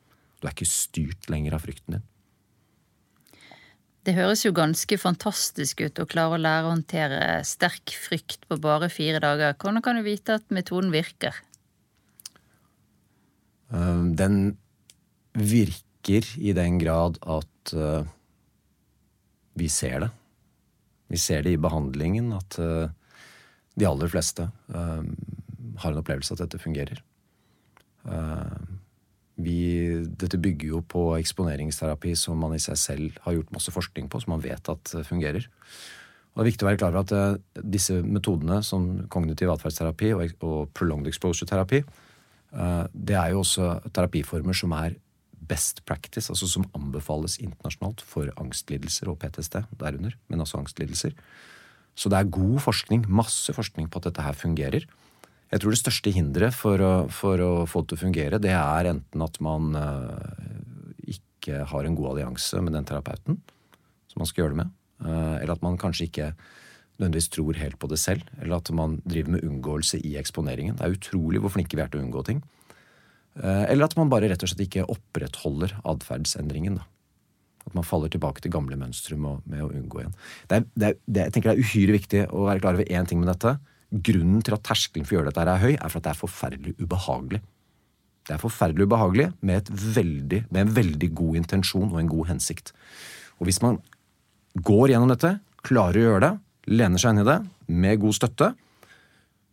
Du 0.41 0.47
er 0.47 0.55
ikke 0.55 0.71
styrt 0.71 1.31
lenger 1.33 1.57
av 1.57 1.67
frykten 1.67 1.99
din. 1.99 2.07
Det 4.07 4.15
høres 4.15 4.45
jo 4.45 4.53
ganske 4.55 4.95
fantastisk 5.03 5.81
ut 5.83 5.99
å 5.99 6.07
klare 6.07 6.37
å 6.37 6.39
lære 6.39 6.69
å 6.69 6.75
håndtere 6.77 7.21
sterk 7.43 7.91
frykt 7.99 8.45
på 8.47 8.59
bare 8.63 8.87
fire 8.93 9.19
dager. 9.23 9.57
Hvordan 9.59 9.83
kan 9.83 9.99
du 9.99 10.05
vite 10.07 10.37
at 10.39 10.47
metoden 10.55 10.93
virker? 10.95 11.35
Ehm, 13.75 14.13
den 14.15 14.55
virker 15.35 16.29
i 16.39 16.55
den 16.55 16.79
grad 16.79 17.19
at 17.27 17.75
uh, 17.75 18.07
vi 19.59 19.67
ser 19.75 20.05
det. 20.05 20.13
Vi 21.11 21.19
ser 21.19 21.43
det 21.43 21.57
i 21.57 21.61
behandlingen 21.67 22.31
at 22.37 22.61
uh, 22.63 22.87
de 23.75 23.91
aller 23.91 24.09
fleste 24.09 24.47
har 24.71 25.91
en 25.91 25.99
opplevelse 26.01 26.33
at 26.33 26.41
dette 26.41 26.63
fungerer. 26.63 27.03
Vi, 29.37 29.61
dette 30.17 30.41
bygger 30.41 30.71
jo 30.73 30.81
på 30.89 31.11
eksponeringsterapi 31.19 32.15
som 32.17 32.39
man 32.41 32.55
i 32.57 32.63
seg 32.63 32.79
selv 32.81 33.21
har 33.27 33.37
gjort 33.37 33.53
masse 33.53 33.75
forskning 33.75 34.09
på, 34.09 34.23
som 34.23 34.33
man 34.33 34.45
vet 34.45 34.73
at 34.73 34.95
fungerer. 35.05 35.45
Og 36.33 36.41
Det 36.41 36.45
er 36.45 36.51
viktig 36.51 36.67
å 36.67 36.69
være 36.69 36.81
klar 36.81 36.97
over 36.97 37.05
at 37.05 37.65
disse 37.65 37.99
metodene 38.05 38.63
som 38.65 39.07
kognitiv 39.13 39.53
atferdsterapi 39.55 40.13
og, 40.17 40.35
og 40.45 40.73
prolonged 40.77 41.09
exposure-terapi, 41.09 41.83
det 42.93 43.17
er 43.17 43.33
jo 43.33 43.43
også 43.43 43.71
terapiformer 43.93 44.57
som 44.57 44.73
er 44.77 44.97
best 45.47 45.83
practice, 45.87 46.31
altså 46.33 46.49
som 46.51 46.67
anbefales 46.77 47.39
internasjonalt 47.43 48.03
for 48.05 48.31
angstlidelser 48.41 49.11
og 49.11 49.19
PTSD 49.23 49.61
derunder, 49.79 50.17
men 50.29 50.43
også 50.43 50.61
angstlidelser. 50.63 51.15
Så 51.97 52.11
det 52.13 52.19
er 52.19 52.33
god 52.33 52.59
forskning, 52.65 53.07
masse 53.09 53.53
forskning 53.57 53.89
på 53.89 54.01
at 54.01 54.11
dette 54.11 54.25
her 54.25 54.37
fungerer. 54.37 54.87
Jeg 55.53 55.63
tror 55.63 55.75
det 55.75 55.81
største 55.81 56.13
hinderet 56.15 56.57
for 56.57 56.83
for 57.15 57.43
å 57.43 57.51
få 57.71 57.83
det 57.83 57.93
til 57.93 57.99
å 57.99 58.05
fungere, 58.05 58.43
det 58.43 58.55
er 58.57 58.91
enten 58.91 59.23
at 59.23 59.39
man 59.45 59.77
uh, 59.79 61.07
ikke 61.07 61.63
har 61.71 61.87
en 61.87 61.95
god 61.99 62.15
allianse 62.15 62.61
med 62.65 62.75
den 62.75 62.89
terapeuten 62.89 63.39
som 64.11 64.23
man 64.23 64.31
skal 64.31 64.43
gjøre 64.43 64.57
det 64.57 64.63
med, 64.65 64.73
uh, 65.07 65.37
eller 65.39 65.55
at 65.55 65.63
man 65.63 65.79
kanskje 65.79 66.09
ikke 66.11 66.33
nødvendigvis 66.97 67.31
tror 67.33 67.59
helt 67.61 67.79
på 67.79 67.89
det 67.93 67.99
selv, 68.01 68.27
eller 68.41 68.59
at 68.59 68.71
man 68.75 68.99
driver 69.05 69.37
med 69.37 69.45
unngåelse 69.45 70.01
i 70.01 70.17
eksponeringen. 70.19 70.79
Det 70.79 70.87
er 70.87 70.97
utrolig 70.97 71.43
hvor 71.45 71.53
flinke 71.53 71.77
vi 71.77 71.85
er 71.85 71.93
til 71.93 72.01
å 72.01 72.07
unngå 72.07 72.25
ting. 72.27 72.43
Eh, 73.37 73.65
eller 73.71 73.87
at 73.87 73.97
man 73.99 74.11
bare 74.13 74.31
rett 74.31 74.43
og 74.43 74.51
slett 74.51 74.65
ikke 74.65 74.87
opprettholder 74.93 75.77
atferdsendringen. 75.85 76.79
At 77.67 77.75
man 77.77 77.87
faller 77.87 78.13
tilbake 78.13 78.43
til 78.43 78.55
gamle 78.55 78.79
mønstre 78.81 79.19
med, 79.21 79.45
å 79.61 79.69
unngå 79.69 80.03
igjen. 80.03 80.17
Det 80.49 80.61
er, 80.61 80.69
det, 80.73 80.89
er, 80.89 81.01
det, 81.05 81.25
jeg 81.27 81.35
tenker 81.35 81.53
det 81.53 81.57
er 81.57 81.67
uhyre 81.67 81.97
viktig 81.99 82.23
å 82.31 82.47
være 82.47 82.63
klar 82.63 82.79
over 82.79 82.93
én 82.93 83.09
ting 83.11 83.21
med 83.21 83.33
dette. 83.35 83.57
Grunnen 83.91 84.41
til 84.43 84.57
at 84.57 84.65
terskelen 84.67 85.07
for 85.07 85.15
å 85.15 85.19
gjøre 85.21 85.31
dette 85.31 85.45
er 85.47 85.63
høy, 85.63 85.75
er 85.77 85.91
for 85.93 86.01
at 86.01 86.09
det 86.09 86.13
er 86.13 86.21
forferdelig 86.21 86.75
ubehagelig. 86.81 87.43
Det 88.27 88.35
er 88.35 88.43
forferdelig 88.43 88.89
ubehagelig 88.89 89.29
med, 89.47 89.69
veldig, 89.71 90.41
med 90.51 90.65
en 90.65 90.73
veldig 90.75 91.11
god 91.15 91.37
intensjon 91.43 91.93
og 91.93 92.01
en 92.01 92.11
god 92.11 92.33
hensikt. 92.33 92.73
Og 93.39 93.47
hvis 93.47 93.61
man 93.63 93.79
går 94.67 94.91
gjennom 94.91 95.13
dette, 95.13 95.37
klarer 95.67 96.01
å 96.01 96.07
gjøre 96.09 96.25
det, 96.25 96.33
lener 96.75 97.03
seg 97.03 97.15
inn 97.15 97.23
i 97.23 97.29
det 97.29 97.39
med 97.71 98.01
god 98.03 98.17
støtte, 98.19 98.51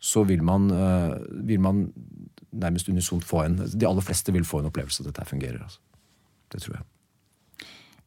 så 0.04 0.24
vil 0.28 0.42
man, 0.44 0.72
øh, 0.72 1.14
vil 1.48 1.62
man 1.64 1.86
nærmest 2.52 2.90
unisont 2.90 3.24
få 3.26 3.46
en 3.46 3.56
De 3.58 3.88
aller 3.88 4.02
fleste 4.02 4.34
vil 4.34 4.46
få 4.46 4.60
en 4.60 4.70
opplevelse 4.70 5.02
av 5.02 5.08
at 5.08 5.14
dette 5.14 5.30
fungerer. 5.30 5.62
Altså. 5.64 5.80
Det 6.52 6.62
tror 6.62 6.76
jeg. 6.76 6.86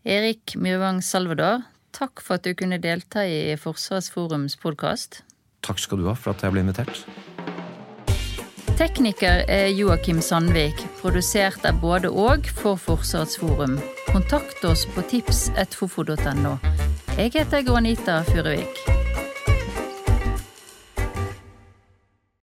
Erik 0.07 0.57
Myrvang 0.57 1.01
Salvador, 1.03 1.65
takk 1.93 2.21
for 2.23 2.39
at 2.39 2.45
du 2.45 2.55
kunne 2.55 2.79
delta 2.79 3.25
i 3.27 3.57
Forsvarsforums 3.59 4.59
podkast. 4.63 5.23
Takk 5.63 5.81
skal 5.83 6.03
du 6.03 6.09
ha 6.11 6.15
for 6.19 6.35
at 6.35 6.45
jeg 6.45 6.55
ble 6.55 6.65
invitert. 6.67 7.05
Tekniker 8.77 9.47
er 9.49 9.71
Joakim 9.73 10.21
Sandvik, 10.21 10.83
produsert 11.01 11.65
av 11.65 11.81
både 11.81 12.11
og 12.13 12.45
for 12.59 12.77
Forsvarets. 12.77 13.41
Kontakt 14.11 14.65
oss 14.69 14.85
på 14.93 15.05
tips.fofo.no. 15.09 16.59
Jeg 17.17 17.33
heter 17.39 17.65
Granita 17.65 18.21
Furuvik. 18.29 18.96